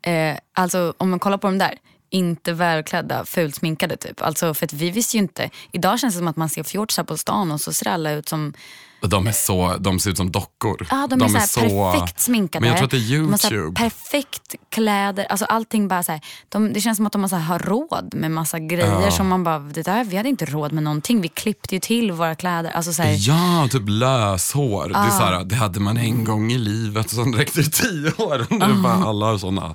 eh, 0.02 0.36
alltså 0.54 0.94
om 0.96 1.10
man 1.10 1.18
kollar 1.18 1.38
på 1.38 1.46
de 1.46 1.58
där, 1.58 1.74
inte 2.10 2.52
välklädda, 2.52 3.24
fult 3.24 3.54
sminkade 3.54 3.96
typ. 3.96 4.22
Alltså 4.22 4.54
för 4.54 4.64
att 4.66 4.72
vi 4.72 4.90
visste 4.90 5.16
ju 5.16 5.22
inte, 5.22 5.50
idag 5.72 6.00
känns 6.00 6.14
det 6.14 6.18
som 6.18 6.28
att 6.28 6.36
man 6.36 6.48
ser 6.48 6.62
fjortisar 6.62 7.04
på 7.04 7.16
stan 7.16 7.52
och 7.52 7.60
så 7.60 7.72
ser 7.72 7.88
alla 7.88 8.10
ut 8.12 8.28
som 8.28 8.54
De, 9.00 9.26
är 9.26 9.32
så, 9.32 9.76
de 9.76 9.98
ser 9.98 10.10
ut 10.10 10.16
som 10.16 10.30
dockor. 10.32 10.86
Ja, 10.90 11.06
de, 11.10 11.22
är, 11.22 11.28
så 11.28 11.60
här 11.60 11.92
perfekt 11.92 12.20
sminkade. 12.20 12.60
Men 12.60 12.68
jag 12.68 12.76
tror 12.78 12.84
att 12.84 12.90
det 12.90 12.96
är 12.96 13.30
De 13.30 13.38
så 13.38 13.46
YouTube. 13.54 13.80
perfekt 13.80 14.54
kläder. 14.70 15.24
Alltså 15.24 15.44
allting 15.44 15.88
bara 15.88 16.02
så 16.02 16.12
här, 16.12 16.20
de, 16.48 16.72
det 16.72 16.80
känns 16.80 16.96
som 16.96 17.06
att 17.06 17.12
de 17.12 17.22
har, 17.22 17.28
så 17.28 17.36
här, 17.36 17.42
har 17.42 17.58
råd 17.58 18.14
med 18.14 18.30
massa 18.30 18.58
grejer 18.58 19.00
Ja. 19.00 19.10
som 19.10 19.28
man 19.28 19.44
bara, 19.44 19.58
det 19.58 19.82
där, 19.82 20.04
vi 20.04 20.16
hade 20.16 20.28
inte 20.28 20.44
råd 20.44 20.72
med 20.72 20.82
någonting. 20.82 21.20
Vi 21.20 21.28
klippte 21.28 21.74
ju 21.74 21.80
till 21.80 22.12
våra 22.12 22.34
kläder. 22.34 22.70
Alltså 22.70 22.92
så 22.92 23.02
här, 23.02 23.16
Ja, 23.18 23.68
typ 23.70 23.82
löshår. 23.86 24.88
Det, 24.88 24.94
är 24.98 25.10
så 25.10 25.22
här, 25.24 25.44
det 25.44 25.54
hade 25.56 25.80
man 25.80 25.96
en 25.96 26.24
gång 26.24 26.52
i 26.52 26.58
livet 26.58 27.06
och 27.06 27.10
sen 27.12 27.34
räckte 27.34 27.60
det 27.60 27.70
tio 27.72 28.12
år. 28.18 28.46
Nu 28.50 28.64
är 28.64 28.82
bara 28.82 28.94
alla 29.08 29.26
har 29.26 29.38
såna 29.38 29.74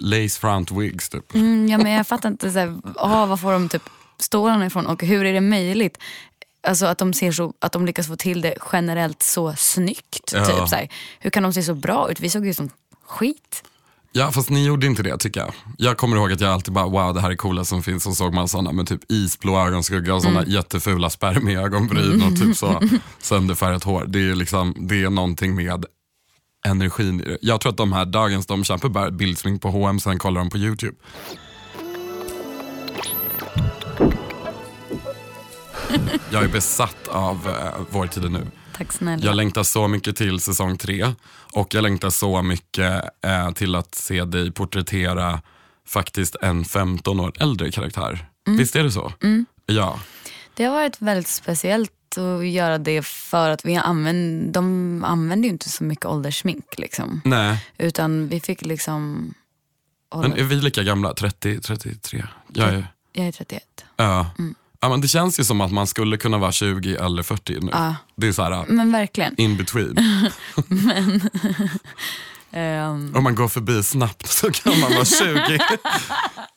lace 0.00 0.40
front 0.40 0.70
wigs 0.70 1.08
typ. 1.08 1.34
mm, 1.34 1.68
ja, 1.68 1.78
men 1.78 1.92
jag 1.92 2.06
fattar 2.06 2.28
inte, 2.28 2.50
så 2.50 2.58
här, 2.58 2.80
var 3.26 3.36
får 3.36 3.52
de 3.52 3.68
typ 3.68 3.82
stålarna 4.18 4.66
ifrån 4.66 4.86
och 4.86 5.02
hur 5.02 5.24
är 5.24 5.32
det 5.32 5.40
möjligt? 5.40 5.98
Alltså 6.66 6.86
att 6.86 6.98
de, 6.98 7.12
ser 7.12 7.32
så, 7.32 7.52
att 7.58 7.72
de 7.72 7.86
lyckas 7.86 8.06
få 8.06 8.16
till 8.16 8.40
det 8.40 8.54
generellt 8.72 9.22
så 9.22 9.54
snyggt. 9.56 10.32
Ja. 10.32 10.46
Typ, 10.46 10.68
så 10.68 10.76
här. 10.76 10.88
Hur 11.20 11.30
kan 11.30 11.42
de 11.42 11.52
se 11.52 11.62
så 11.62 11.74
bra 11.74 12.10
ut? 12.10 12.20
Vi 12.20 12.30
såg 12.30 12.46
ju 12.46 12.54
som 12.54 12.70
skit. 13.06 13.64
Ja 14.12 14.32
fast 14.32 14.50
ni 14.50 14.66
gjorde 14.66 14.86
inte 14.86 15.02
det 15.02 15.18
tycker 15.18 15.40
jag. 15.40 15.54
Jag 15.78 15.96
kommer 15.96 16.16
ihåg 16.16 16.32
att 16.32 16.40
jag 16.40 16.50
alltid 16.50 16.74
bara 16.74 16.86
wow 16.86 17.14
det 17.14 17.20
här 17.20 17.30
är 17.30 17.36
coola 17.36 17.64
som 17.64 17.82
finns. 17.82 18.06
Och 18.06 18.16
såg 18.16 18.34
man 18.34 18.48
sådana 18.48 18.72
med 18.72 18.88
typ 18.88 19.00
isblå 19.12 19.58
ögonskugga 19.66 20.14
och 20.14 20.22
sådana 20.22 20.40
Mm. 20.40 20.52
jättefula 20.52 21.10
spermieögonbryn 21.10 22.22
och 22.22 22.36
typ 22.38 22.56
så 22.56 22.82
sönderfärgat 23.18 23.84
hår. 23.84 24.04
Det 24.08 24.30
är, 24.30 24.34
liksom, 24.34 24.74
det 24.80 25.02
är 25.02 25.10
någonting 25.10 25.54
med 25.54 25.84
energin 26.64 27.20
i 27.20 27.24
det. 27.24 27.38
Jag 27.40 27.60
tror 27.60 27.72
att 27.72 27.76
de 27.76 27.92
här 27.92 28.04
dagens 28.04 28.46
de 28.46 28.64
köper 28.64 28.88
bara 28.88 29.10
bildsmink 29.10 29.62
på 29.62 29.70
H&M 29.70 30.00
sen 30.00 30.18
kollar 30.18 30.40
de 30.40 30.50
på 30.50 30.58
YouTube. 30.58 30.96
Jag 36.30 36.44
är 36.44 36.48
besatt 36.48 37.08
av 37.08 37.46
uh, 37.48 37.54
Vår 37.90 38.06
tid 38.06 38.32
nu. 38.32 38.46
Tack 38.76 38.92
snälla. 38.92 39.24
Jag 39.24 39.36
längtar 39.36 39.62
så 39.62 39.88
mycket 39.88 40.16
till 40.16 40.40
säsong 40.40 40.76
tre 40.76 41.12
och 41.52 41.74
jag 41.74 41.82
längtar 41.82 42.10
så 42.10 42.42
mycket 42.42 43.04
eh, 43.26 43.50
till 43.50 43.74
att 43.74 43.94
se 43.94 44.24
dig 44.24 44.52
porträttera 44.52 45.40
faktiskt 45.86 46.36
en 46.42 46.64
15 46.64 47.20
år 47.20 47.32
äldre 47.38 47.70
karaktär. 47.70 48.26
Visst 48.46 48.76
är 48.76 48.84
det 48.84 48.90
så? 48.90 49.12
Ja. 49.66 49.98
Det 50.54 50.64
har 50.64 50.72
varit 50.72 51.02
väldigt 51.02 51.28
speciellt 51.28 52.18
att 52.18 52.46
göra 52.46 52.78
det 52.78 53.06
för 53.06 53.50
att 53.50 53.64
vi 53.64 53.76
använder, 53.76 54.52
de 54.52 55.04
använder 55.04 55.48
ju 55.48 55.52
inte 55.52 55.68
så 55.70 55.84
mycket 55.84 56.06
ålderssmink. 56.06 56.64
Liksom. 56.78 57.20
Nej, 57.24 57.66
Utan 57.78 58.28
vi 58.28 58.40
fick 58.40 58.62
liksom... 58.62 59.34
men 60.14 60.32
är 60.32 60.42
vi 60.44 60.54
lika 60.54 60.82
gamla? 60.82 61.14
30, 61.14 61.60
33? 61.60 62.24
Jag 62.52 62.68
är, 62.68 62.86
Jag 63.12 63.26
är 63.26 63.32
31. 63.32 63.62
ja. 63.96 64.30
Ja, 64.80 64.88
men 64.88 65.00
det 65.00 65.08
känns 65.08 65.40
ju 65.40 65.44
som 65.44 65.60
att 65.60 65.72
man 65.72 65.86
skulle 65.86 66.16
kunna 66.16 66.38
vara 66.38 66.52
20 66.52 66.96
eller 66.96 67.22
40 67.22 67.60
nu. 67.60 67.68
Ja. 67.72 67.96
Det 68.16 68.26
är 68.28 68.32
så 68.32 68.42
här 68.42 68.64
Men 68.68 68.92
verkligen. 68.92 69.34
in 69.40 69.56
between. 69.56 69.96
Ehm, 72.56 73.16
Om 73.16 73.22
man 73.24 73.34
går 73.34 73.48
förbi 73.48 73.82
snabbt 73.82 74.26
så 74.26 74.50
kan 74.50 74.80
man 74.80 74.92
vara 74.92 75.04
20. 75.04 75.58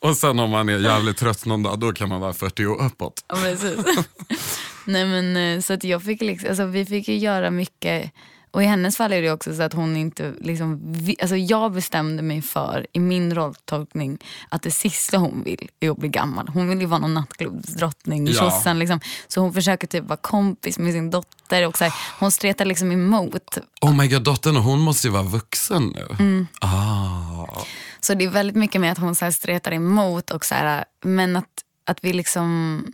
och 0.00 0.16
sen 0.16 0.38
om 0.38 0.50
man 0.50 0.68
är 0.68 0.78
jävligt 0.78 1.16
trött 1.16 1.44
någon 1.46 1.62
dag, 1.62 1.78
då 1.78 1.92
kan 1.92 2.08
man 2.08 2.20
vara 2.20 2.32
40 2.32 2.66
och 2.66 2.86
uppåt. 2.86 3.24
Ja, 3.28 3.36
precis. 3.42 3.76
Nej, 4.84 5.06
men, 5.06 5.36
eh, 5.36 5.60
så 5.60 5.72
att 5.72 5.84
jag 5.84 6.02
fick 6.02 6.20
liksom, 6.22 6.48
alltså, 6.48 6.64
vi 6.66 6.86
fick 6.86 7.08
ju 7.08 7.16
göra 7.16 7.50
mycket. 7.50 8.12
Och 8.50 8.62
i 8.62 8.66
hennes 8.66 8.96
fall 8.96 9.12
är 9.12 9.22
det 9.22 9.30
också 9.32 9.54
så 9.54 9.62
att 9.62 9.72
hon 9.72 9.96
inte, 9.96 10.34
liksom, 10.40 10.94
alltså 11.20 11.36
jag 11.36 11.72
bestämde 11.72 12.22
mig 12.22 12.42
för 12.42 12.86
i 12.92 13.00
min 13.00 13.34
rolltolkning 13.34 14.18
att 14.48 14.62
det 14.62 14.70
sista 14.70 15.16
hon 15.18 15.42
vill 15.44 15.68
är 15.80 15.90
att 15.90 15.96
bli 15.98 16.08
gammal. 16.08 16.48
Hon 16.48 16.68
vill 16.68 16.80
ju 16.80 16.86
vara 16.86 17.00
någon 17.00 17.14
nattklubbsdrottning, 17.14 18.26
Ja. 18.26 18.72
liksom. 18.74 19.00
Så 19.28 19.40
hon 19.40 19.52
försöker 19.52 19.86
typ 19.86 20.04
vara 20.04 20.16
kompis 20.16 20.78
med 20.78 20.92
sin 20.92 21.10
dotter 21.10 21.66
och 21.66 21.78
så 21.78 21.84
här, 21.84 21.92
hon 22.18 22.30
stretar 22.30 22.64
liksom 22.64 22.92
emot. 22.92 23.58
Oh 23.80 23.94
my 23.94 24.08
god, 24.08 24.22
dottern 24.22 24.56
hon 24.56 24.80
måste 24.80 25.06
ju 25.06 25.12
vara 25.12 25.22
vuxen 25.22 25.92
nu. 25.94 26.06
Mm. 26.18 26.46
Ah. 26.60 27.64
Så 28.00 28.14
det 28.14 28.24
är 28.24 28.28
väldigt 28.28 28.56
mycket 28.56 28.80
med 28.80 28.92
att 28.92 28.98
hon 28.98 29.14
så 29.14 29.24
här 29.24 29.32
stretar 29.32 29.72
emot 29.72 30.30
och 30.30 30.44
så 30.44 30.54
här, 30.54 30.84
men 31.04 31.36
att, 31.36 31.44
att 31.86 31.98
vi 32.04 32.12
liksom, 32.12 32.84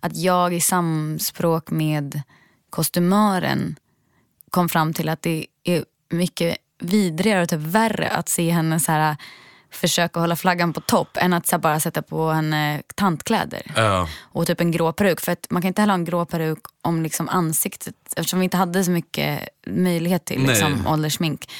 att 0.00 0.16
jag 0.16 0.54
i 0.54 0.60
samspråk 0.60 1.70
med 1.70 2.22
kostymören 2.70 3.76
kom 4.54 4.68
fram 4.68 4.92
till 4.94 5.08
att 5.08 5.22
det 5.22 5.46
är 5.64 5.84
mycket 6.10 6.56
vidrigare 6.78 7.42
och 7.42 7.48
typ 7.48 7.60
värre 7.60 8.08
att 8.08 8.28
se 8.28 8.50
henne 8.50 8.80
så 8.80 8.92
här 8.92 9.16
försöka 9.70 10.20
hålla 10.20 10.36
flaggan 10.36 10.72
på 10.72 10.80
topp 10.80 11.16
än 11.16 11.32
att 11.32 11.46
så 11.46 11.58
bara 11.58 11.80
sätta 11.80 12.02
på 12.02 12.30
henne 12.30 12.82
tantkläder 12.94 13.62
Ja. 13.76 14.08
och 14.22 14.46
typ 14.46 14.60
en 14.60 14.70
grå 14.70 14.92
peruk. 14.92 15.20
För 15.20 15.32
att 15.32 15.46
man 15.50 15.62
kan 15.62 15.68
inte 15.68 15.82
heller 15.82 15.92
ha 15.92 15.98
en 15.98 16.04
grå 16.04 16.24
peruk 16.26 16.58
om 16.82 17.02
liksom 17.02 17.28
ansiktet, 17.28 17.94
eftersom 18.16 18.38
vi 18.40 18.44
inte 18.44 18.56
hade 18.56 18.84
så 18.84 18.90
mycket 18.90 19.48
möjlighet 19.66 20.24
till 20.24 20.38
Nej. 20.38 20.46
liksom, 20.48 20.86
ålderssmink. 20.86 21.50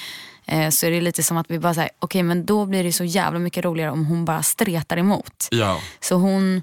Eh, 0.46 0.70
så 0.70 0.86
är 0.86 0.90
det 0.90 1.00
lite 1.00 1.22
som 1.22 1.36
att 1.36 1.50
vi 1.50 1.58
bara 1.58 1.74
säger, 1.74 1.90
okej 1.98 2.22
men 2.22 2.46
då 2.46 2.66
blir 2.66 2.84
det 2.84 2.92
så 2.92 3.04
jävla 3.04 3.38
mycket 3.38 3.64
roligare 3.64 3.90
om 3.90 4.06
hon 4.06 4.24
bara 4.24 4.42
stretar 4.42 4.96
emot. 4.96 5.48
ja. 5.50 5.80
Så 6.00 6.14
hon, 6.14 6.62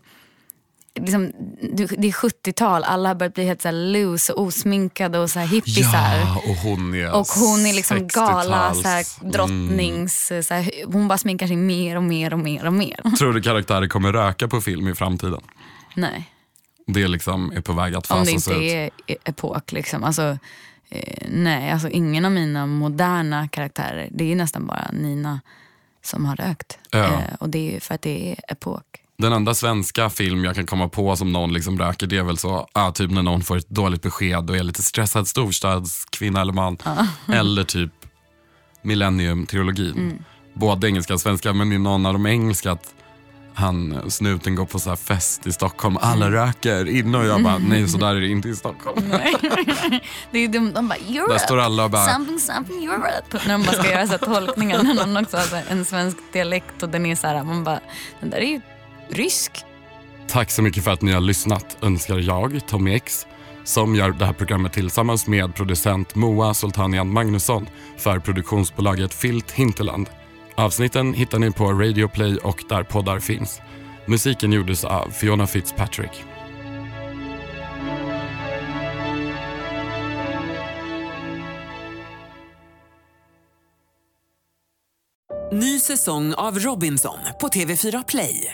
liksom, 1.00 1.32
det 1.78 2.08
är 2.08 2.12
70-tal, 2.12 2.84
alla 2.84 3.10
har 3.10 3.16
börjat 3.16 3.34
bli 3.34 3.46
helt 3.46 3.62
så 3.62 3.72
loose 3.72 4.34
och 4.34 4.44
osminkade 4.44 5.20
och 5.20 5.30
så 5.30 5.40
här 5.40 5.48
hippisar. 5.48 6.18
Ja, 6.18 6.42
och 6.50 6.56
hon 6.56 6.96
är 6.96 7.12
Och 7.16 7.28
hon 7.28 7.66
är 7.66 7.74
liksom 7.74 8.08
gala, 8.08 8.72
60-tals. 8.74 8.82
så 8.82 8.88
här, 8.88 9.32
drottnings, 9.32 10.32
så 10.48 10.54
här, 10.54 10.72
hon 10.86 11.08
bara 11.08 11.18
sminkar 11.18 11.48
sig 11.48 11.56
mer 11.56 11.96
och 11.98 12.04
mer 12.04 12.34
och 12.34 12.40
mer 12.40 12.66
och 12.66 12.74
mer. 12.74 13.16
Tror 13.18 13.34
du 13.34 13.42
karaktärer 13.42 13.88
kommer 13.88 14.14
röka 14.14 14.48
på 14.48 14.62
film 14.62 14.88
i 14.88 14.96
framtiden? 14.96 15.42
Nej. 15.96 16.30
Det 16.88 17.08
liksom 17.08 17.52
är 17.52 17.62
på 17.62 17.74
väg 17.74 17.96
att 17.96 18.12
Om 18.12 18.26
det 18.26 18.32
inte 18.32 18.52
ut. 18.52 18.58
är 18.62 18.90
e- 19.08 19.18
epok. 19.24 19.72
Liksom. 19.72 20.04
Alltså, 20.04 20.38
eh, 20.90 21.28
nej, 21.30 21.72
alltså 21.72 21.90
ingen 21.90 22.26
av 22.26 22.32
mina 22.32 22.66
moderna 22.66 23.48
karaktärer, 23.48 24.10
det 24.12 24.32
är 24.32 24.36
nästan 24.36 24.68
bara 24.68 24.90
Nina 24.94 25.42
som 26.04 26.26
har 26.26 26.36
rökt. 26.36 26.80
Ja. 26.92 27.04
Eh, 27.06 27.20
och 27.40 27.50
det 27.50 27.76
är 27.76 27.80
för 27.80 27.96
att 27.96 28.02
det 28.02 28.32
är 28.32 28.52
epok. 28.54 28.84
Den 29.18 29.34
enda 29.34 29.54
svenska 29.54 30.10
film 30.10 30.46
jag 30.46 30.56
kan 30.56 30.66
komma 30.66 30.90
på 30.90 31.16
som 31.16 31.32
någon 31.32 31.54
liksom 31.54 31.80
röker 31.80 32.08
det 32.08 32.18
är 32.18 32.24
väl 32.24 32.38
så, 32.38 32.68
ah, 32.74 32.92
typ 32.92 33.12
när 33.12 33.22
någon 33.24 33.42
får 33.42 33.58
ett 33.58 33.70
dåligt 33.70 34.02
besked 34.02 34.50
och 34.50 34.58
är 34.58 34.64
lite 34.64 34.84
stressad 34.84 35.28
storstadskvinna 35.28 36.42
eller 36.42 36.54
man. 36.54 36.78
Eller 37.34 37.64
typ 37.64 37.92
Millennium-trilogin. 38.84 39.94
Mm. 39.98 40.24
Både 40.54 40.88
engelska 40.88 41.14
och 41.14 41.22
svenska 41.22 41.54
men 41.54 41.72
i 41.74 41.78
någon 41.78 42.06
av 42.06 42.14
de 42.14 42.26
engelska 42.28 42.72
att 42.72 42.94
han, 43.54 44.12
snuten 44.12 44.56
går 44.56 44.66
på 44.66 44.80
så 44.80 44.90
här 44.90 44.96
fest 44.96 45.48
i 45.48 45.52
Stockholm, 45.52 45.98
alla 46.02 46.26
Mm. 46.28 46.40
röker 46.40 46.88
inne 46.88 47.18
och 47.18 47.26
jag 47.26 47.44
bara 47.44 47.58
nej 47.68 47.88
så 47.88 47.98
där 47.98 48.16
är 48.16 48.22
det 48.22 48.28
inte 48.28 48.50
i 48.50 48.56
Stockholm. 48.56 49.10
det 50.32 50.40
är 50.40 50.48
de, 50.48 50.74
de 50.74 50.88
bara 50.88 50.96
Europe, 50.96 51.34
Där 51.34 51.40
står 51.40 51.60
alla 51.60 51.84
och 51.84 51.92
bara 51.92 52.06
something 52.14 52.40
something 52.40 52.84
Europe. 52.86 53.40
När 53.48 53.54
de 53.54 53.64
bara 53.64 53.74
ska 53.74 53.92
göra 53.92 54.06
så 54.08 54.12
här 54.12 54.18
tolkningar. 54.18 54.84
När 54.84 54.94
någon 54.94 55.18
också 55.18 55.38
har 55.38 55.64
en 55.70 55.86
svensk 55.86 56.18
dialekt 56.34 56.84
och 56.84 56.90
den 56.90 57.06
är 57.06 57.16
så 57.16 57.28
här, 57.28 57.44
man 57.44 57.64
bara, 57.64 57.80
den 58.20 58.30
där 58.30 58.38
är 58.38 58.46
ju 58.48 58.62
rysk. 59.12 59.52
Tack 60.28 60.52
så 60.52 60.62
mycket 60.62 60.84
för 60.84 60.92
att 60.92 61.02
ni 61.02 61.12
har 61.12 61.22
lyssnat 61.22 61.78
önskar 61.82 62.20
jag, 62.20 62.68
Tommy 62.68 62.96
X, 62.96 63.28
som 63.64 63.96
gör 63.96 64.12
det 64.12 64.26
här 64.26 64.34
programmet 64.34 64.74
tillsammans 64.74 65.28
med 65.28 65.56
producent 65.56 66.16
Moa 66.16 66.54
Sultanian 66.54 67.14
Magnusson 67.14 67.68
för 67.98 68.20
produktionsbolaget 68.20 69.14
Filt 69.14 69.52
Hinterland. 69.52 70.10
Avsnitten 70.56 71.14
hittar 71.14 71.40
ni 71.40 71.52
på 71.52 71.72
Radio 71.74 72.08
Play 72.08 72.36
och 72.36 72.64
där 72.70 72.84
poddar 72.84 73.20
finns. 73.20 73.62
Musiken 74.06 74.52
gjordes 74.52 74.84
av 74.84 75.10
Fiona 75.10 75.48
Fitzpatrick. 75.48 76.12
Ny 85.54 85.80
säsong 85.80 86.34
av 86.34 86.60
Robinson 86.60 87.18
på 87.42 87.48
TV4 87.48 88.04
Play. 88.08 88.54